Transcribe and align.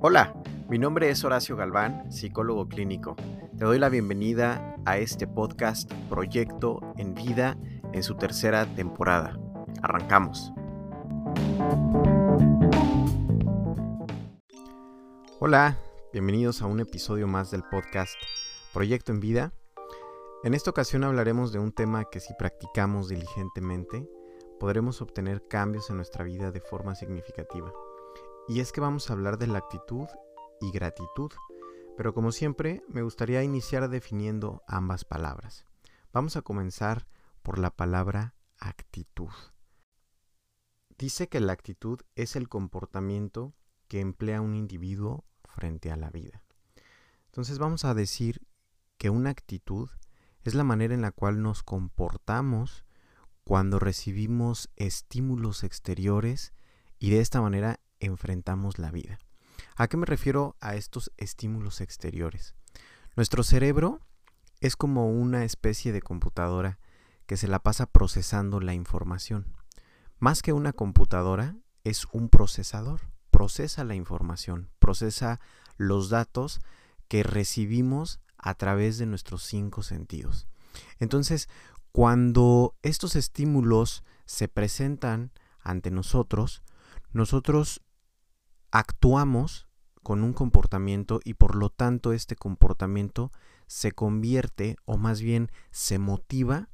Hola, 0.00 0.32
mi 0.68 0.78
nombre 0.78 1.10
es 1.10 1.24
Horacio 1.24 1.56
Galván, 1.56 2.12
psicólogo 2.12 2.68
clínico. 2.68 3.16
Te 3.58 3.64
doy 3.64 3.80
la 3.80 3.88
bienvenida 3.88 4.76
a 4.84 4.96
este 4.96 5.26
podcast 5.26 5.92
Proyecto 6.08 6.78
en 6.96 7.14
Vida 7.16 7.58
en 7.92 8.04
su 8.04 8.14
tercera 8.14 8.64
temporada. 8.76 9.36
Arrancamos. 9.82 10.52
Hola, 15.40 15.80
bienvenidos 16.12 16.62
a 16.62 16.66
un 16.66 16.78
episodio 16.78 17.26
más 17.26 17.50
del 17.50 17.64
podcast 17.64 18.14
Proyecto 18.72 19.10
en 19.10 19.18
Vida. 19.18 19.52
En 20.44 20.54
esta 20.54 20.70
ocasión 20.70 21.02
hablaremos 21.02 21.52
de 21.52 21.58
un 21.58 21.72
tema 21.72 22.04
que 22.04 22.20
si 22.20 22.34
practicamos 22.34 23.08
diligentemente, 23.08 24.08
podremos 24.60 25.02
obtener 25.02 25.48
cambios 25.48 25.90
en 25.90 25.96
nuestra 25.96 26.22
vida 26.22 26.52
de 26.52 26.60
forma 26.60 26.94
significativa. 26.94 27.72
Y 28.48 28.60
es 28.60 28.72
que 28.72 28.80
vamos 28.80 29.10
a 29.10 29.12
hablar 29.12 29.36
de 29.36 29.46
la 29.46 29.58
actitud 29.58 30.08
y 30.62 30.70
gratitud. 30.70 31.30
Pero 31.98 32.14
como 32.14 32.32
siempre, 32.32 32.82
me 32.88 33.02
gustaría 33.02 33.42
iniciar 33.42 33.90
definiendo 33.90 34.62
ambas 34.66 35.04
palabras. 35.04 35.66
Vamos 36.14 36.36
a 36.36 36.42
comenzar 36.42 37.06
por 37.42 37.58
la 37.58 37.70
palabra 37.70 38.34
actitud. 38.58 39.30
Dice 40.96 41.28
que 41.28 41.40
la 41.40 41.52
actitud 41.52 42.00
es 42.14 42.36
el 42.36 42.48
comportamiento 42.48 43.54
que 43.86 44.00
emplea 44.00 44.40
un 44.40 44.54
individuo 44.54 45.26
frente 45.44 45.92
a 45.92 45.96
la 45.96 46.08
vida. 46.08 46.42
Entonces 47.26 47.58
vamos 47.58 47.84
a 47.84 47.92
decir 47.92 48.46
que 48.96 49.10
una 49.10 49.28
actitud 49.28 49.90
es 50.42 50.54
la 50.54 50.64
manera 50.64 50.94
en 50.94 51.02
la 51.02 51.12
cual 51.12 51.42
nos 51.42 51.62
comportamos 51.62 52.86
cuando 53.44 53.78
recibimos 53.78 54.70
estímulos 54.76 55.64
exteriores 55.64 56.54
y 56.98 57.10
de 57.10 57.20
esta 57.20 57.40
manera 57.40 57.80
enfrentamos 58.00 58.78
la 58.78 58.90
vida. 58.90 59.18
¿A 59.76 59.88
qué 59.88 59.96
me 59.96 60.06
refiero 60.06 60.56
a 60.60 60.74
estos 60.74 61.12
estímulos 61.16 61.80
exteriores? 61.80 62.54
Nuestro 63.16 63.42
cerebro 63.42 64.00
es 64.60 64.76
como 64.76 65.10
una 65.10 65.44
especie 65.44 65.92
de 65.92 66.02
computadora 66.02 66.78
que 67.26 67.36
se 67.36 67.48
la 67.48 67.58
pasa 67.58 67.86
procesando 67.86 68.60
la 68.60 68.74
información. 68.74 69.54
Más 70.18 70.42
que 70.42 70.52
una 70.52 70.72
computadora, 70.72 71.56
es 71.84 72.06
un 72.12 72.28
procesador. 72.28 73.00
Procesa 73.30 73.84
la 73.84 73.94
información, 73.94 74.70
procesa 74.78 75.40
los 75.76 76.08
datos 76.10 76.60
que 77.08 77.22
recibimos 77.22 78.20
a 78.36 78.54
través 78.54 78.98
de 78.98 79.06
nuestros 79.06 79.42
cinco 79.42 79.82
sentidos. 79.82 80.48
Entonces, 80.98 81.48
cuando 81.92 82.76
estos 82.82 83.16
estímulos 83.16 84.04
se 84.24 84.48
presentan 84.48 85.32
ante 85.60 85.90
nosotros, 85.90 86.62
nosotros 87.12 87.82
actuamos 88.70 89.68
con 90.02 90.22
un 90.22 90.32
comportamiento 90.32 91.20
y 91.24 91.34
por 91.34 91.54
lo 91.54 91.70
tanto 91.70 92.12
este 92.12 92.36
comportamiento 92.36 93.30
se 93.66 93.92
convierte 93.92 94.76
o 94.84 94.96
más 94.96 95.20
bien 95.20 95.50
se 95.70 95.98
motiva 95.98 96.70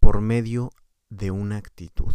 por 0.00 0.20
medio 0.20 0.70
de 1.10 1.30
una 1.30 1.56
actitud. 1.56 2.14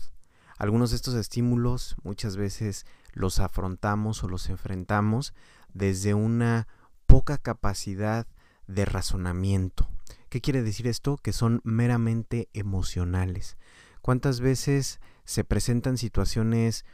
Algunos 0.58 0.90
de 0.90 0.98
estos 0.98 1.14
estímulos 1.16 1.96
muchas 2.04 2.36
veces 2.36 2.86
los 3.14 3.40
afrontamos 3.40 4.24
o 4.24 4.28
los 4.28 4.50
enfrentamos 4.50 5.34
desde 5.74 6.14
una 6.14 6.68
poca 7.06 7.38
capacidad 7.38 8.28
de 8.68 8.86
razonamiento. 8.86 9.90
¿Qué 10.30 10.42
quiere 10.42 10.62
decir 10.62 10.88
esto? 10.88 11.18
Que 11.18 11.34
son 11.34 11.62
meramente 11.64 12.50
emocionales. 12.54 13.58
¿Cuántas 14.02 14.42
veces 14.42 15.00
se 15.24 15.44
presentan 15.44 15.98
situaciones 15.98 16.86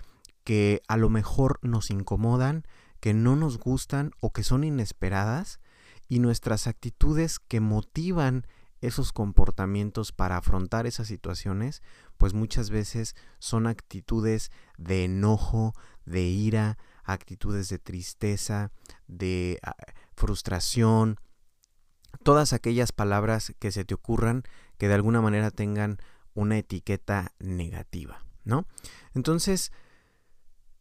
que 0.45 0.81
a 0.87 0.95
lo 0.95 1.09
mejor 1.09 1.59
nos 1.61 1.89
incomodan, 1.89 2.63
que 3.01 3.13
no 3.13 3.35
nos 3.35 3.57
gustan 3.57 4.11
o 4.21 4.31
que 4.31 4.43
son 4.43 4.63
inesperadas 4.63 5.59
y 6.07 6.19
nuestras 6.19 6.67
actitudes 6.67 7.39
que 7.39 7.59
motivan 7.59 8.47
esos 8.79 9.11
comportamientos 9.11 10.11
para 10.11 10.37
afrontar 10.37 10.85
esas 10.85 11.07
situaciones, 11.07 11.81
pues 12.17 12.33
muchas 12.33 12.69
veces 12.69 13.15
son 13.39 13.67
actitudes 13.67 14.51
de 14.77 15.05
enojo, 15.05 15.73
de 16.05 16.21
ira, 16.21 16.77
actitudes 17.03 17.67
de 17.69 17.79
tristeza, 17.79 18.71
de 19.07 19.59
ah, 19.63 19.75
frustración, 20.15 21.19
todas 22.23 22.53
aquellas 22.53 22.91
palabras 22.91 23.53
que 23.59 23.71
se 23.71 23.83
te 23.83 23.93
ocurran 23.93 24.43
que 24.77 24.87
de 24.87 24.93
alguna 24.93 25.21
manera 25.21 25.51
tengan 25.51 25.97
una 26.33 26.57
etiqueta 26.57 27.31
negativa, 27.39 28.23
¿no? 28.43 28.67
Entonces, 29.13 29.71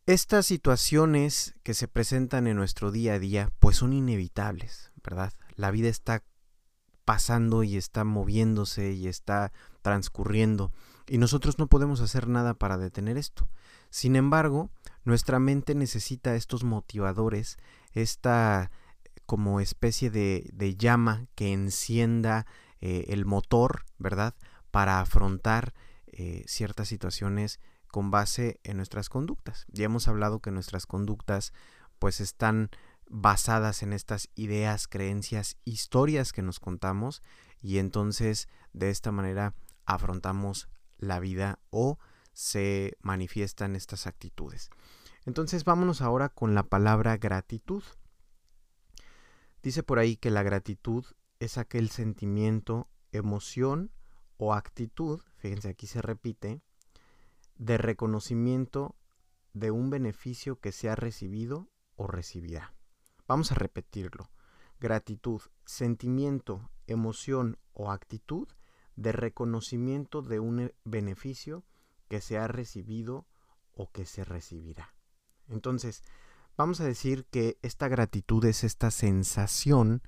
estas 0.07 0.47
situaciones 0.47 1.55
que 1.63 1.75
se 1.75 1.89
presentan 1.89 2.47
en 2.47 2.57
nuestro 2.57 2.91
día 2.91 3.15
a 3.15 3.19
día, 3.19 3.51
pues 3.59 3.79
son 3.79 3.93
inevitables, 3.93 4.93
¿verdad? 5.03 5.33
La 5.57 5.71
vida 5.71 5.89
está 5.89 6.23
pasando 7.05 7.63
y 7.63 7.77
está 7.77 8.05
moviéndose 8.05 8.93
y 8.93 9.09
está 9.09 9.53
transcurriendo 9.83 10.73
y 11.07 11.19
nosotros 11.19 11.59
no 11.59 11.67
podemos 11.67 12.01
hacer 12.01 12.29
nada 12.29 12.55
para 12.55 12.79
detener 12.79 13.19
esto. 13.19 13.49
Sin 13.91 14.17
embargo, 14.17 14.71
nuestra 15.05 15.39
mente 15.39 15.75
necesita 15.75 16.35
estos 16.35 16.65
motivadores, 16.65 17.59
esta 17.93 18.71
como 19.27 19.61
especie 19.61 20.11
de, 20.11 20.77
llama 20.79 21.27
que 21.35 21.53
encienda 21.53 22.47
eh, 22.81 23.07
el 23.09 23.25
motor, 23.25 23.85
¿verdad? 23.99 24.35
Para 24.71 25.01
afrontar 25.01 25.75
eh, 26.07 26.45
ciertas 26.47 26.89
situaciones 26.89 27.61
con 27.95 28.11
base 28.11 28.59
en 28.65 28.77
nuestras 28.79 29.09
conductas. 29.09 29.67
Ya 29.69 29.85
hemos 29.85 30.09
hablado 30.09 30.41
que 30.41 30.51
nuestras 30.51 30.85
conductas 30.85 31.53
pues 32.01 32.19
están 32.19 32.71
basadas 33.09 33.85
en 33.85 33.93
estas 33.93 34.31
ideas, 34.35 34.89
creencias, 34.89 35.59
historias 35.65 36.33
que 36.33 36.43
nos 36.43 36.59
contamos 36.59 37.23
y 37.63 37.79
entonces 37.79 38.49
de 38.73 38.91
esta 38.91 39.13
manera 39.13 39.55
afrontamos 39.87 40.69
la 40.99 41.21
vida 41.21 41.61
o 41.71 42.01
se 42.33 42.97
manifiestan 43.01 43.77
estas 43.77 44.09
actitudes. 44.09 44.71
Entonces 45.25 45.63
vámonos 45.63 46.03
ahora 46.03 46.31
con 46.31 46.57
la 46.57 46.65
palabra 46.65 47.17
gratitud. 47.17 47.85
Dice 49.63 49.85
por 49.85 50.01
ahí 50.01 50.17
que 50.17 50.33
la 50.33 50.43
gratitud 50.43 51.05
es 51.39 51.59
aquel 51.59 51.91
sentimiento, 51.91 52.89
emoción 53.13 53.93
o 54.37 54.53
actitud, 54.53 55.21
fíjense 55.37 55.69
aquí 55.69 55.87
se 55.87 56.03
repite, 56.03 56.61
de 57.57 57.79
reconocimiento 57.79 58.97
de 59.53 59.71
un 59.71 59.91
beneficio 59.91 60.61
que 60.61 60.73
se 60.73 60.89
ha 60.89 60.97
recibido 60.97 61.69
o 61.97 62.07
recibirá. 62.07 62.75
Vamos 63.27 63.53
a 63.53 63.55
repetirlo. 63.55 64.31
Gratitud, 64.81 65.41
sentimiento, 65.65 66.71
emoción 66.87 67.59
o 67.73 67.91
actitud 67.91 68.49
de 68.97 69.13
reconocimiento 69.13 70.23
de 70.23 70.41
un 70.41 70.61
e, 70.61 70.75
beneficio 70.85 71.65
que 72.09 72.21
se 72.21 72.39
ha 72.39 72.49
recibido 72.49 73.27
o 73.73 73.91
que 73.91 74.05
se 74.07 74.25
recibirá. 74.25 74.95
Entonces, 75.49 76.03
vamos 76.57 76.81
a 76.81 76.85
decir 76.85 77.27
que 77.27 77.59
esta 77.63 77.89
gratitud 77.89 78.45
es 78.45 78.65
esta 78.65 78.91
sensación 78.91 80.03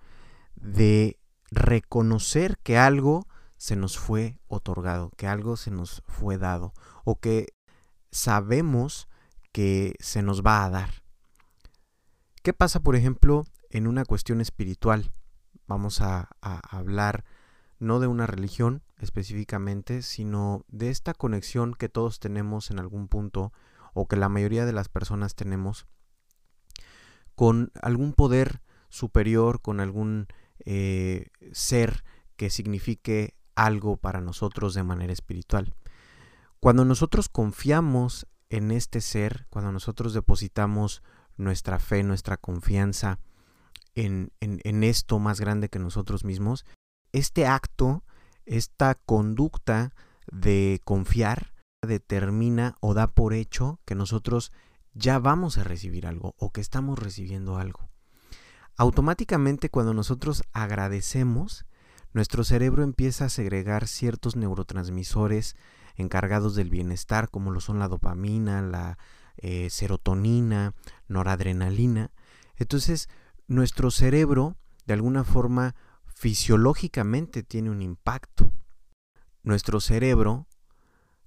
de 0.56 1.18
reconocer 1.50 2.58
que 2.58 2.78
algo 2.78 3.26
se 3.56 3.76
nos 3.76 3.98
fue 3.98 4.38
otorgado, 4.48 5.10
que 5.16 5.26
algo 5.26 5.56
se 5.56 5.70
nos 5.70 6.02
fue 6.06 6.38
dado 6.38 6.72
o 7.04 7.20
que 7.20 7.48
sabemos 8.10 9.08
que 9.52 9.94
se 10.00 10.22
nos 10.22 10.42
va 10.42 10.64
a 10.64 10.70
dar. 10.70 10.90
¿Qué 12.42 12.52
pasa, 12.52 12.80
por 12.80 12.94
ejemplo, 12.94 13.44
en 13.70 13.86
una 13.86 14.04
cuestión 14.04 14.40
espiritual? 14.40 15.12
Vamos 15.66 16.00
a, 16.00 16.28
hablar 16.40 17.24
no 17.78 17.98
de 17.98 18.06
una 18.06 18.26
religión 18.26 18.82
específicamente, 18.98 20.02
sino 20.02 20.64
de 20.68 20.90
esta 20.90 21.12
conexión 21.12 21.74
que 21.74 21.88
todos 21.88 22.20
tenemos 22.20 22.70
en 22.70 22.78
algún 22.78 23.08
punto 23.08 23.52
o 23.94 24.06
que 24.06 24.16
la 24.16 24.28
mayoría 24.28 24.64
de 24.64 24.72
las 24.72 24.88
personas 24.88 25.34
tenemos 25.34 25.86
con 27.34 27.72
algún 27.82 28.12
poder 28.12 28.62
superior, 28.88 29.60
con 29.60 29.80
algún 29.80 30.28
eh, 30.64 31.28
ser 31.52 32.04
que 32.36 32.50
signifique 32.50 33.35
algo 33.56 33.96
para 33.96 34.20
nosotros 34.20 34.74
de 34.74 34.84
manera 34.84 35.12
espiritual. 35.12 35.74
Cuando 36.60 36.84
nosotros 36.84 37.28
confiamos 37.28 38.26
en 38.48 38.70
este 38.70 39.00
ser, 39.00 39.46
cuando 39.50 39.72
nosotros 39.72 40.14
depositamos 40.14 41.02
nuestra 41.36 41.78
fe, 41.78 42.02
nuestra 42.02 42.36
confianza 42.36 43.18
en, 43.94 44.32
en, 44.40 44.84
esto 44.84 45.18
más 45.18 45.40
grande 45.40 45.68
que 45.68 45.78
nosotros 45.78 46.24
mismos, 46.24 46.64
este 47.12 47.46
acto, 47.46 48.04
esta 48.44 48.94
conducta 48.94 49.94
de 50.30 50.80
confiar, 50.84 51.54
determina 51.82 52.76
o 52.80 52.94
da 52.94 53.08
por 53.08 53.32
hecho 53.32 53.80
que 53.84 53.94
nosotros 53.94 54.52
ya 54.92 55.18
vamos 55.18 55.58
a 55.58 55.64
recibir 55.64 56.06
algo 56.06 56.34
o 56.38 56.52
que 56.52 56.60
estamos 56.60 56.98
recibiendo 56.98 57.58
algo. 57.58 57.88
Automáticamente 58.76 59.70
cuando 59.70 59.94
nosotros 59.94 60.42
agradecemos, 60.52 61.66
nuestro 62.16 62.44
cerebro 62.44 62.82
empieza 62.82 63.26
a 63.26 63.28
segregar 63.28 63.86
ciertos 63.86 64.36
neurotransmisores 64.36 65.54
encargados 65.96 66.54
del 66.54 66.70
bienestar, 66.70 67.28
como 67.28 67.50
lo 67.50 67.60
son 67.60 67.78
la 67.78 67.88
dopamina, 67.88 68.62
la 68.62 68.96
eh, 69.36 69.68
serotonina, 69.68 70.72
noradrenalina. 71.08 72.12
Entonces, 72.56 73.10
nuestro 73.48 73.90
cerebro, 73.90 74.56
de 74.86 74.94
alguna 74.94 75.24
forma, 75.24 75.74
fisiológicamente 76.06 77.42
tiene 77.42 77.68
un 77.68 77.82
impacto. 77.82 78.50
Nuestro 79.42 79.78
cerebro 79.80 80.46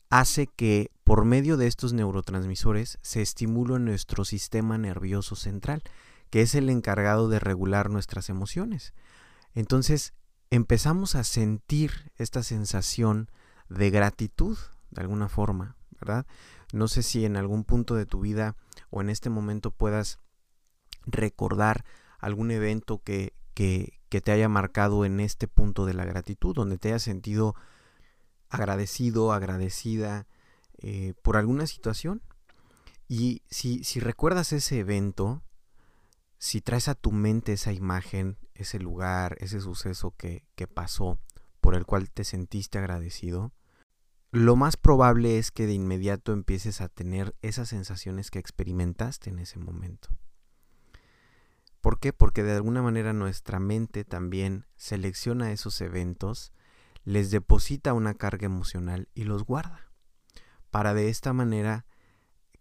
hace 0.09 0.47
que 0.47 0.89
por 1.03 1.23
medio 1.23 1.55
de 1.55 1.67
estos 1.67 1.93
neurotransmisores 1.93 2.97
se 3.03 3.21
estimule 3.21 3.77
nuestro 3.77 4.25
sistema 4.25 4.79
nervioso 4.79 5.35
central, 5.35 5.83
que 6.31 6.41
es 6.41 6.55
el 6.55 6.67
encargado 6.67 7.29
de 7.29 7.37
regular 7.37 7.91
nuestras 7.91 8.29
emociones. 8.29 8.95
Entonces 9.53 10.13
empezamos 10.49 11.15
a 11.15 11.23
sentir 11.23 12.11
esta 12.17 12.43
sensación 12.43 13.29
de 13.69 13.89
gratitud, 13.91 14.57
de 14.91 15.01
alguna 15.01 15.29
forma, 15.29 15.75
¿verdad? 15.99 16.25
No 16.73 16.87
sé 16.87 17.03
si 17.03 17.25
en 17.25 17.37
algún 17.37 17.63
punto 17.63 17.95
de 17.95 18.05
tu 18.05 18.19
vida 18.21 18.55
o 18.89 19.01
en 19.01 19.09
este 19.09 19.29
momento 19.29 19.71
puedas 19.71 20.19
recordar 21.05 21.85
algún 22.19 22.51
evento 22.51 23.01
que, 23.03 23.33
que, 23.53 23.99
te 24.09 24.31
haya 24.31 24.49
marcado 24.49 25.05
en 25.05 25.19
este 25.19 25.47
punto 25.47 25.85
de 25.85 25.93
la 25.93 26.05
gratitud, 26.05 26.55
donde 26.55 26.77
te 26.77 26.89
hayas 26.89 27.03
sentido 27.03 27.55
agradecido, 28.49 29.33
agradecida 29.33 30.27
eh, 30.79 31.13
por 31.21 31.37
alguna 31.37 31.67
situación. 31.67 32.21
Y 33.07 33.43
si, 33.49 33.83
si 33.83 33.99
recuerdas 33.99 34.53
ese 34.53 34.79
evento, 34.79 35.41
si 36.39 36.61
traes 36.61 36.87
a 36.87 36.95
tu 36.95 37.11
mente 37.11 37.53
esa 37.53 37.73
imagen, 37.73 38.37
ese 38.55 38.79
lugar, 38.79 39.35
ese 39.39 39.59
suceso 39.59 40.15
que, 40.17 40.45
que 40.55 40.67
pasó, 40.67 41.19
por 41.59 41.75
el 41.75 41.85
cual 41.85 42.09
te 42.09 42.23
sentiste 42.23 42.79
agradecido, 42.79 43.53
lo 44.31 44.55
más 44.55 44.77
probable 44.77 45.37
es 45.37 45.51
que 45.51 45.67
de 45.67 45.73
inmediato 45.73 46.31
empieces 46.31 46.81
a 46.81 46.87
tener 46.87 47.35
esas 47.41 47.69
sensaciones 47.69 48.31
que 48.31 48.39
experimentaste 48.39 49.29
en 49.29 49.39
ese 49.39 49.59
momento. 49.59 50.09
¿Por 51.81 51.99
qué? 51.99 52.13
Porque 52.13 52.43
de 52.43 52.53
alguna 52.53 52.81
manera 52.81 53.11
nuestra 53.11 53.59
mente 53.59 54.05
también 54.05 54.65
selecciona 54.77 55.51
esos 55.51 55.81
eventos, 55.81 56.53
les 57.03 57.31
deposita 57.31 57.93
una 57.93 58.13
carga 58.13 58.45
emocional 58.45 59.09
y 59.13 59.23
los 59.23 59.43
guarda, 59.43 59.91
para 60.69 60.93
de 60.93 61.09
esta 61.09 61.33
manera 61.33 61.85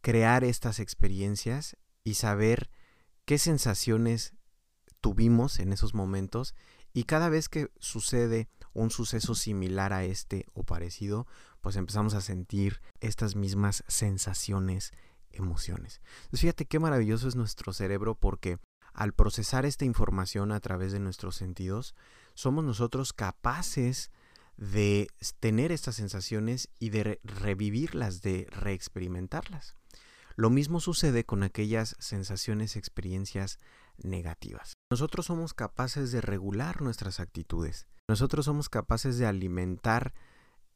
crear 0.00 0.42
estas 0.42 0.80
experiencias 0.80 1.76
y 2.02 2.14
saber 2.14 2.70
qué 3.28 3.36
sensaciones 3.36 4.32
tuvimos 5.02 5.58
en 5.58 5.74
esos 5.74 5.92
momentos 5.92 6.54
y 6.94 7.04
cada 7.04 7.28
vez 7.28 7.50
que 7.50 7.70
sucede 7.78 8.48
un 8.72 8.90
suceso 8.90 9.34
similar 9.34 9.92
a 9.92 10.02
este 10.02 10.46
o 10.54 10.64
parecido, 10.64 11.26
pues 11.60 11.76
empezamos 11.76 12.14
a 12.14 12.22
sentir 12.22 12.80
estas 13.00 13.36
mismas 13.36 13.84
sensaciones, 13.86 14.94
emociones. 15.30 16.00
Entonces 16.20 16.40
fíjate 16.40 16.64
qué 16.64 16.78
maravilloso 16.78 17.28
es 17.28 17.36
nuestro 17.36 17.74
cerebro 17.74 18.14
porque 18.14 18.60
al 18.94 19.12
procesar 19.12 19.66
esta 19.66 19.84
información 19.84 20.50
a 20.50 20.60
través 20.60 20.92
de 20.92 20.98
nuestros 20.98 21.36
sentidos, 21.36 21.94
somos 22.32 22.64
nosotros 22.64 23.12
capaces 23.12 24.10
de 24.56 25.08
tener 25.38 25.70
estas 25.70 25.96
sensaciones 25.96 26.70
y 26.80 26.88
de 26.88 27.20
revivirlas, 27.24 28.22
de 28.22 28.46
reexperimentarlas. 28.52 29.76
Lo 30.38 30.50
mismo 30.50 30.78
sucede 30.78 31.24
con 31.24 31.42
aquellas 31.42 31.96
sensaciones, 31.98 32.76
experiencias 32.76 33.58
negativas. 33.96 34.74
Nosotros 34.88 35.26
somos 35.26 35.52
capaces 35.52 36.12
de 36.12 36.20
regular 36.20 36.80
nuestras 36.80 37.18
actitudes. 37.18 37.88
Nosotros 38.06 38.44
somos 38.44 38.68
capaces 38.68 39.18
de 39.18 39.26
alimentar 39.26 40.14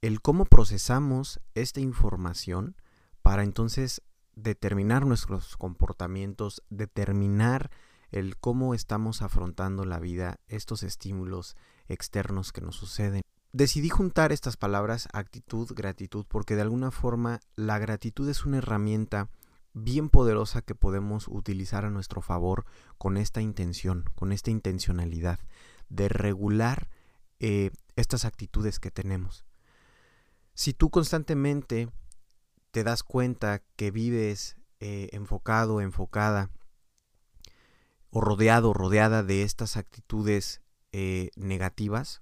el 0.01 0.21
cómo 0.21 0.47
procesamos 0.47 1.39
esta 1.55 1.79
información 1.79 2.75
para 3.23 3.45
entonces 3.45 4.03
determinar 4.35 5.07
nuestros 5.07 5.57
comportamientos, 5.57 6.65
determinar 6.69 7.71
el 8.11 8.37
cómo 8.39 8.75
estamos 8.75 9.23
afrontando 9.23 9.85
la 9.85 10.01
vida, 10.01 10.41
estos 10.49 10.83
estímulos 10.83 11.57
externos 11.87 12.51
que 12.51 12.63
nos 12.63 12.75
suceden. 12.75 13.23
Decidí 13.53 13.91
juntar 13.91 14.33
estas 14.33 14.57
palabras 14.57 15.09
actitud, 15.13 15.71
gratitud, 15.73 16.27
porque 16.29 16.57
de 16.57 16.63
alguna 16.63 16.91
forma 16.91 17.39
la 17.55 17.79
gratitud 17.79 18.29
es 18.29 18.45
una 18.45 18.59
herramienta 18.59 19.29
bien 19.75 20.09
poderosa 20.09 20.63
que 20.63 20.75
podemos 20.75 21.29
utilizar 21.29 21.85
a 21.85 21.91
nuestro 21.91 22.21
favor 22.21 22.67
con 22.99 23.17
esta 23.17 23.41
intención, 23.41 24.05
con 24.15 24.33
esta 24.33 24.51
intencionalidad 24.51 25.41
de 25.89 26.09
regular 26.09 26.89
eh, 27.41 27.71
estas 27.97 28.25
actitudes 28.25 28.79
que 28.79 28.91
tenemos. 28.91 29.45
Si 30.55 30.75
tú 30.75 30.91
constantemente 30.91 31.91
te 32.71 32.85
das 32.85 33.03
cuenta 33.03 33.63
que 33.77 33.91
vives 33.91 34.57
eh, 34.81 35.09
enfocado, 35.13 35.81
enfocada, 35.81 36.51
o 38.11 38.21
rodeado, 38.21 38.75
rodeada 38.75 39.23
de 39.23 39.43
estas 39.43 39.77
actitudes 39.79 40.61
eh, 40.93 41.31
negativas, 41.35 42.21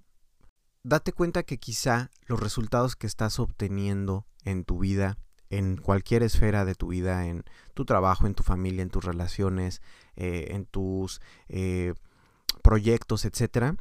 date 0.85 1.12
cuenta 1.12 1.43
que 1.43 1.58
quizá 1.58 2.11
los 2.26 2.38
resultados 2.38 2.94
que 2.94 3.08
estás 3.08 3.41
obteniendo 3.41 4.25
en 4.44 4.64
tu 4.64 4.79
vida 4.79 5.19
en 5.50 5.76
cualquier 5.76 6.23
esfera 6.23 6.64
de 6.64 6.76
tu 6.76 6.88
vida, 6.88 7.26
en 7.26 7.44
tu 7.75 7.85
trabajo, 7.85 8.26
en 8.26 8.35
tu 8.35 8.43
familia, 8.43 8.82
en 8.82 8.91
tus 8.91 9.05
relaciones, 9.05 9.82
eh, 10.17 10.49
en 10.50 10.64
tus 10.64 11.20
eh, 11.49 11.94
proyectos, 12.62 13.25
etcétera, 13.25 13.76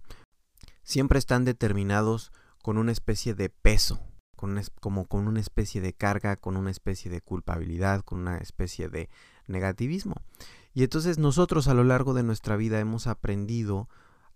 siempre 0.84 1.20
están 1.20 1.46
determinados 1.46 2.32
con 2.64 2.78
una 2.78 2.92
especie 2.92 3.36
de 3.36 3.50
peso, 3.50 4.02
con 4.36 4.60
como 4.82 5.06
con 5.06 5.28
una 5.28 5.40
especie 5.40 5.80
de 5.80 5.94
carga, 5.94 6.36
con 6.36 6.58
una 6.58 6.72
especie 6.72 7.12
de 7.12 7.22
culpabilidad, 7.22 8.02
con 8.02 8.20
una 8.20 8.38
especie 8.38 8.90
de 8.90 9.10
negativismo. 9.48 10.16
Y 10.74 10.84
entonces 10.84 11.20
nosotros 11.20 11.68
a 11.68 11.74
lo 11.74 11.84
largo 11.84 12.14
de 12.14 12.24
nuestra 12.24 12.56
vida 12.56 12.80
hemos 12.80 13.06
aprendido 13.06 13.90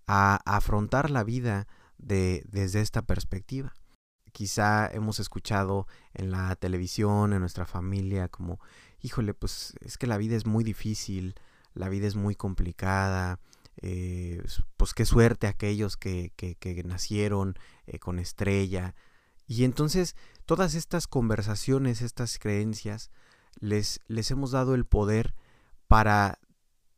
a 0.05 0.39
afrontar 0.45 1.09
la 1.09 1.23
vida 1.23 1.67
de, 1.97 2.43
desde 2.49 2.81
esta 2.81 3.01
perspectiva 3.03 3.73
quizá 4.33 4.87
hemos 4.87 5.19
escuchado 5.19 5.87
en 6.13 6.31
la 6.31 6.53
televisión, 6.57 7.31
en 7.31 7.39
nuestra 7.39 7.65
familia, 7.65 8.27
como, 8.27 8.59
híjole, 9.01 9.33
pues 9.33 9.73
es 9.79 9.97
que 9.97 10.07
la 10.07 10.17
vida 10.17 10.35
es 10.35 10.45
muy 10.45 10.65
difícil, 10.65 11.35
la 11.73 11.87
vida 11.87 12.07
es 12.07 12.15
muy 12.15 12.35
complicada, 12.35 13.39
eh, 13.81 14.43
pues 14.75 14.93
qué 14.93 15.05
suerte 15.05 15.47
aquellos 15.47 15.95
que, 15.95 16.33
que, 16.35 16.83
nacieron 16.83 17.55
eh, 17.87 17.99
con 17.99 18.19
estrella. 18.19 18.95
Y 19.47 19.63
entonces 19.63 20.15
todas 20.45 20.73
estas 20.75 21.07
conversaciones, 21.07 22.01
estas 22.01 22.39
creencias, 22.39 23.11
les, 23.59 24.01
les 24.07 24.31
hemos 24.31 24.51
dado 24.51 24.75
el 24.75 24.85
poder 24.85 25.35
para 25.87 26.39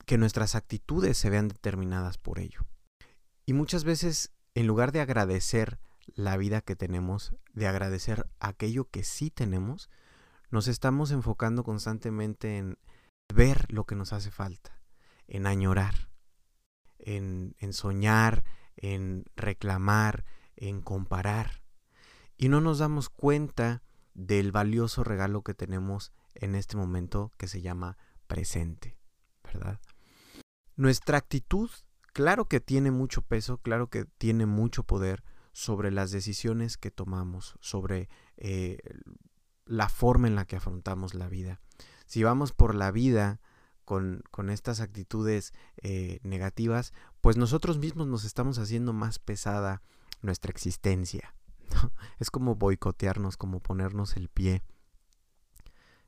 que 0.06 0.18
nuestras 0.18 0.56
actitudes 0.56 1.18
se 1.18 1.30
vean 1.30 1.50
determinadas 1.50 2.18
por 2.18 2.40
ello. 2.40 2.66
Y 3.46 3.54
muchas 3.54 3.84
veces, 3.84 4.32
en 4.54 4.68
lugar 4.68 4.92
de 4.92 5.02
agradecer 5.02 5.80
la 6.14 6.38
vida 6.38 6.62
que 6.62 6.76
tenemos, 6.76 7.34
de 7.54 7.68
agradecer 7.68 8.30
aquello 8.40 8.90
que 8.90 9.04
sí 9.04 9.30
tenemos, 9.32 9.90
nos 10.52 10.68
estamos 10.68 11.12
enfocando 11.12 11.64
constantemente 11.64 12.58
en 12.58 12.78
ver 13.34 13.72
lo 13.72 13.86
que 13.86 13.96
nos 13.96 14.14
hace 14.14 14.32
falta, 14.32 14.80
en 15.28 15.48
añorar, 15.48 16.10
en, 17.00 17.56
en 17.60 17.74
soñar, 17.74 18.44
en 18.78 19.26
reclamar, 19.36 20.26
en 20.56 20.82
comparar. 20.82 21.64
Y 22.38 22.50
no 22.50 22.62
nos 22.62 22.80
damos 22.80 23.10
cuenta 23.10 23.82
del 24.14 24.52
valioso 24.52 25.04
regalo 25.04 25.42
que 25.42 25.54
tenemos 25.54 26.12
en 26.34 26.56
este 26.56 26.78
momento 26.78 27.32
que 27.38 27.48
se 27.48 27.62
llama 27.62 27.98
presente, 28.28 28.98
¿verdad? 29.44 29.80
Nuestra 30.76 31.18
actitud, 31.18 31.70
claro 32.14 32.46
que 32.46 32.60
tiene 32.60 32.92
mucho 32.92 33.22
peso, 33.22 33.58
claro 33.58 33.90
que 33.90 34.06
tiene 34.06 34.46
mucho 34.46 34.84
poder, 34.84 35.24
sobre 35.56 35.90
las 35.90 36.12
decisiones 36.12 36.76
que 36.76 36.92
tomamos, 36.92 37.56
sobre 37.62 38.10
eh, 38.36 38.78
la 39.66 39.88
forma 39.88 40.28
en 40.28 40.36
la 40.36 40.44
que 40.44 40.58
afrontamos 40.58 41.14
la 41.14 41.30
vida. 41.30 41.62
Si 42.08 42.24
vamos 42.24 42.52
por 42.52 42.76
la 42.76 42.92
vida 42.92 43.40
con, 43.86 44.22
estas 44.50 44.82
actitudes 44.82 45.54
eh, 45.78 46.20
negativas, 46.24 46.92
pues 47.22 47.38
nosotros 47.38 47.78
mismos 47.78 48.06
nos 48.06 48.26
estamos 48.26 48.60
haciendo 48.60 48.92
más 48.92 49.18
pesada 49.18 49.82
nuestra 50.22 50.52
existencia. 50.52 51.34
Es 52.20 52.32
como 52.32 52.56
boicotearnos, 52.56 53.38
como 53.38 53.62
ponernos 53.62 54.18
el 54.18 54.28
pie. 54.28 54.62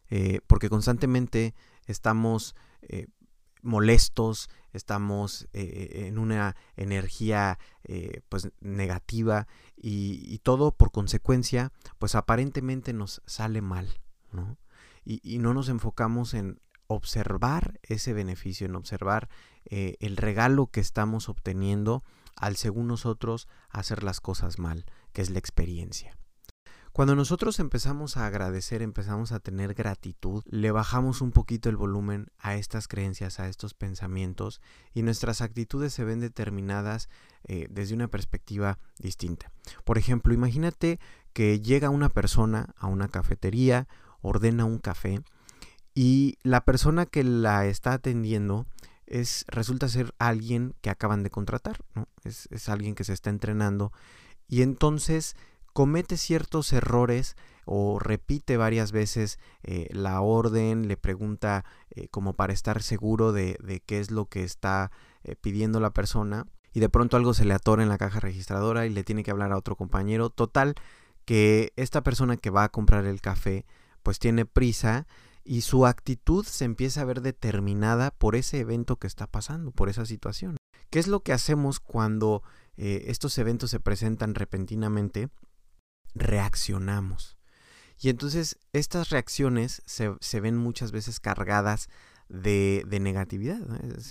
Eh, 0.10 0.42
porque 0.46 0.68
constantemente 0.68 1.56
estamos 1.86 2.54
molestos, 3.62 4.50
estamos 4.78 5.48
eh, 5.54 6.06
en 6.08 6.18
una 6.18 6.56
energía 6.76 7.60
eh, 7.84 8.22
pues 8.30 8.50
negativa 8.62 9.48
y, 9.76 10.38
todo 10.40 10.72
por 10.72 10.92
consecuencia 10.92 11.74
pues 12.00 12.16
aparentemente 12.16 12.94
nos 12.94 13.22
sale 13.26 13.62
mal, 13.62 14.00
¿no? 14.32 14.58
Y, 15.04 15.40
no 15.40 15.54
nos 15.54 15.70
enfocamos 15.70 16.34
en 16.34 16.60
observar 16.88 17.80
ese 17.84 18.14
beneficio, 18.14 18.66
en 18.66 18.76
observar 18.76 19.30
eh, 19.66 19.96
el 20.00 20.18
regalo 20.18 20.68
que 20.68 20.80
estamos 20.80 21.30
obteniendo 21.30 22.04
al 22.36 22.56
según 22.56 22.88
nosotros 22.88 23.48
hacer 23.70 24.04
las 24.04 24.22
cosas 24.22 24.60
mal, 24.60 24.86
que 25.14 25.22
es 25.22 25.30
la 25.30 25.40
experiencia. 25.40 26.18
Cuando 26.98 27.16
nosotros 27.16 27.60
empezamos 27.60 28.18
a 28.18 28.26
agradecer, 28.26 28.82
empezamos 28.82 29.32
a 29.32 29.40
tener 29.40 29.76
gratitud, 29.76 30.42
le 30.48 30.72
bajamos 30.72 31.22
un 31.22 31.32
poquito 31.32 31.70
el 31.70 31.78
volumen 31.78 32.32
a 32.40 32.56
estas 32.56 32.88
creencias, 32.88 33.40
a 33.40 33.48
estos 33.48 33.76
pensamientos 33.76 34.62
y 34.96 35.04
nuestras 35.04 35.42
actitudes 35.42 35.94
se 35.94 36.04
ven 36.04 36.22
determinadas 36.22 37.08
eh, 37.44 37.68
desde 37.70 37.94
una 37.94 38.08
perspectiva 38.08 38.80
distinta. 38.98 39.52
Por 39.84 40.00
ejemplo, 40.00 40.34
imagínate 40.34 41.00
que 41.34 41.62
llega 41.62 41.92
una 41.92 42.10
persona 42.10 42.74
a 42.78 42.88
una 42.88 43.10
cafetería, 43.10 43.88
ordena 44.22 44.66
un 44.66 44.80
café 44.80 45.22
y 45.94 46.40
la 46.42 46.66
persona 46.66 47.06
que 47.06 47.24
la 47.24 47.68
está 47.68 47.94
atendiendo 47.94 48.66
es, 49.06 49.46
resulta 49.50 49.88
ser 49.88 50.16
alguien 50.18 50.74
que 50.82 50.90
acaban 50.90 51.22
de 51.22 51.30
contratar, 51.30 51.78
¿no? 51.94 52.08
es, 52.24 52.48
es 52.50 52.70
alguien 52.70 52.96
que 52.96 53.04
se 53.04 53.14
está 53.14 53.30
entrenando 53.30 53.92
y 54.48 54.64
entonces 54.64 55.36
comete 55.78 56.18
ciertos 56.18 56.74
errores 56.74 57.36
o 57.66 58.00
repite 58.00 58.58
varias 58.58 58.92
veces 58.92 59.38
eh, 59.62 59.88
la 59.92 60.22
orden, 60.22 60.88
le 60.88 60.98
pregunta 60.98 61.66
eh, 61.92 62.08
como 62.08 62.34
para 62.34 62.52
estar 62.52 62.82
seguro 62.82 63.32
de, 63.32 63.84
qué 63.86 64.00
es 64.00 64.10
lo 64.10 64.26
que 64.26 64.44
está 64.44 64.90
eh, 65.24 65.36
pidiendo 65.36 65.80
la 65.80 65.92
persona 65.92 66.48
y 66.74 66.80
de 66.80 66.90
pronto 66.90 67.16
algo 67.16 67.36
se 67.36 67.46
le 67.46 67.54
atora 67.54 67.84
en 67.84 67.90
la 67.90 68.00
caja 68.00 68.20
registradora 68.20 68.88
y 68.88 68.90
le 68.90 69.04
tiene 69.04 69.22
que 69.22 69.30
hablar 69.30 69.52
a 69.52 69.58
otro 69.58 69.76
compañero. 69.76 70.32
Total, 70.32 70.74
que 71.26 71.74
esta 71.76 72.02
persona 72.02 72.38
que 72.38 72.50
va 72.50 72.64
a 72.64 72.70
comprar 72.70 73.06
el 73.06 73.22
café 73.22 73.64
pues 74.02 74.18
tiene 74.18 74.48
prisa 74.48 75.06
y 75.44 75.62
su 75.62 75.86
actitud 75.86 76.44
se 76.44 76.66
empieza 76.66 77.02
a 77.02 77.06
ver 77.06 77.22
determinada 77.22 78.10
por 78.10 78.36
ese 78.36 78.62
evento 78.62 78.96
que 78.96 79.06
está 79.06 79.28
pasando, 79.28 79.70
por 79.70 79.90
esa 79.90 80.08
situación. 80.08 80.58
¿Qué 80.90 80.98
es 80.98 81.06
lo 81.06 81.20
que 81.20 81.34
hacemos 81.34 81.80
cuando 81.80 82.42
estos 82.78 83.38
eventos 83.38 83.70
se 83.70 83.80
presentan 83.80 84.34
repentinamente? 84.34 85.30
Reaccionamos. 86.20 87.38
Y 88.00 88.10
entonces 88.10 88.58
estas 88.74 89.10
reacciones 89.10 89.82
se, 89.86 90.40
ven 90.40 90.58
muchas 90.58 90.92
veces 90.92 91.20
cargadas 91.20 91.90
de, 92.30 92.86
negatividad. 93.02 93.60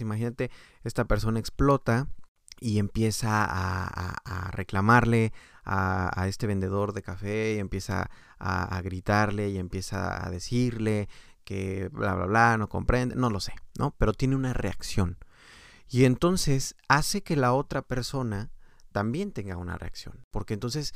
imagínate, 0.00 0.50
esta 0.82 1.04
persona 1.04 1.38
explota 1.38 2.08
y 2.58 2.78
empieza 2.78 3.46
a, 3.48 4.50
reclamarle 4.52 5.32
a, 5.64 6.26
este 6.26 6.46
vendedor 6.46 6.94
de 6.94 7.02
café 7.02 7.54
y 7.54 7.58
empieza 7.58 8.10
a, 8.38 8.80
gritarle 8.82 9.50
y 9.50 9.58
empieza 9.58 10.26
a 10.26 10.30
decirle 10.30 11.08
que 11.44 11.88
bla, 11.92 12.14
bla, 12.14 12.26
bla, 12.26 12.58
no 12.58 12.68
comprende, 12.68 13.14
no 13.14 13.30
lo 13.30 13.38
sé, 13.38 13.54
¿no? 13.78 13.94
Pero 13.98 14.12
tiene 14.12 14.34
una 14.34 14.52
reacción. 14.52 15.16
Y 15.88 16.04
entonces 16.04 16.74
hace 16.88 17.22
que 17.22 17.36
la 17.36 17.52
otra 17.52 17.82
persona 17.82 18.50
también 18.90 19.30
tenga 19.30 19.56
una 19.56 19.78
reacción. 19.78 20.24
Porque 20.30 20.54
entonces 20.54 20.94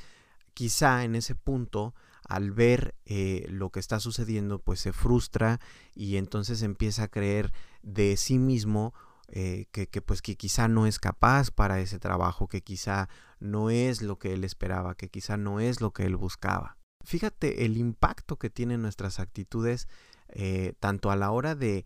quizá 0.54 1.04
en 1.04 1.14
ese 1.14 1.34
punto, 1.34 1.94
al 2.28 2.52
ver 2.52 2.94
eh, 3.06 3.46
lo 3.48 3.70
que 3.70 3.80
está 3.80 3.98
sucediendo, 4.00 4.60
pues 4.60 4.80
se 4.80 4.92
frustra 4.92 5.60
y 5.94 6.16
entonces 6.16 6.62
empieza 6.62 7.04
a 7.04 7.08
creer 7.08 7.52
de 7.82 8.16
sí 8.16 8.38
mismo 8.38 8.94
eh, 9.32 9.66
que, 9.70 9.86
pues 10.02 10.22
que 10.22 10.36
quizá 10.36 10.68
no 10.68 10.86
es 10.86 10.98
capaz 10.98 11.50
para 11.50 11.80
ese 11.80 11.98
trabajo, 11.98 12.48
que 12.48 12.62
quizá 12.62 13.08
no 13.38 13.70
es 13.70 14.02
lo 14.02 14.18
que 14.18 14.32
él 14.32 14.44
esperaba, 14.44 14.96
que 14.96 15.08
quizá 15.08 15.36
no 15.36 15.60
es 15.60 15.80
lo 15.80 15.92
que 15.92 16.04
él 16.04 16.16
buscaba. 16.16 16.76
Fíjate 17.04 17.64
el 17.64 17.76
impacto 17.76 18.38
que 18.38 18.50
tienen 18.50 18.82
nuestras 18.82 19.20
actitudes 19.20 19.88
eh, 20.28 20.74
tanto 20.80 21.10
a 21.10 21.16
la 21.16 21.30
hora 21.30 21.54
de 21.54 21.84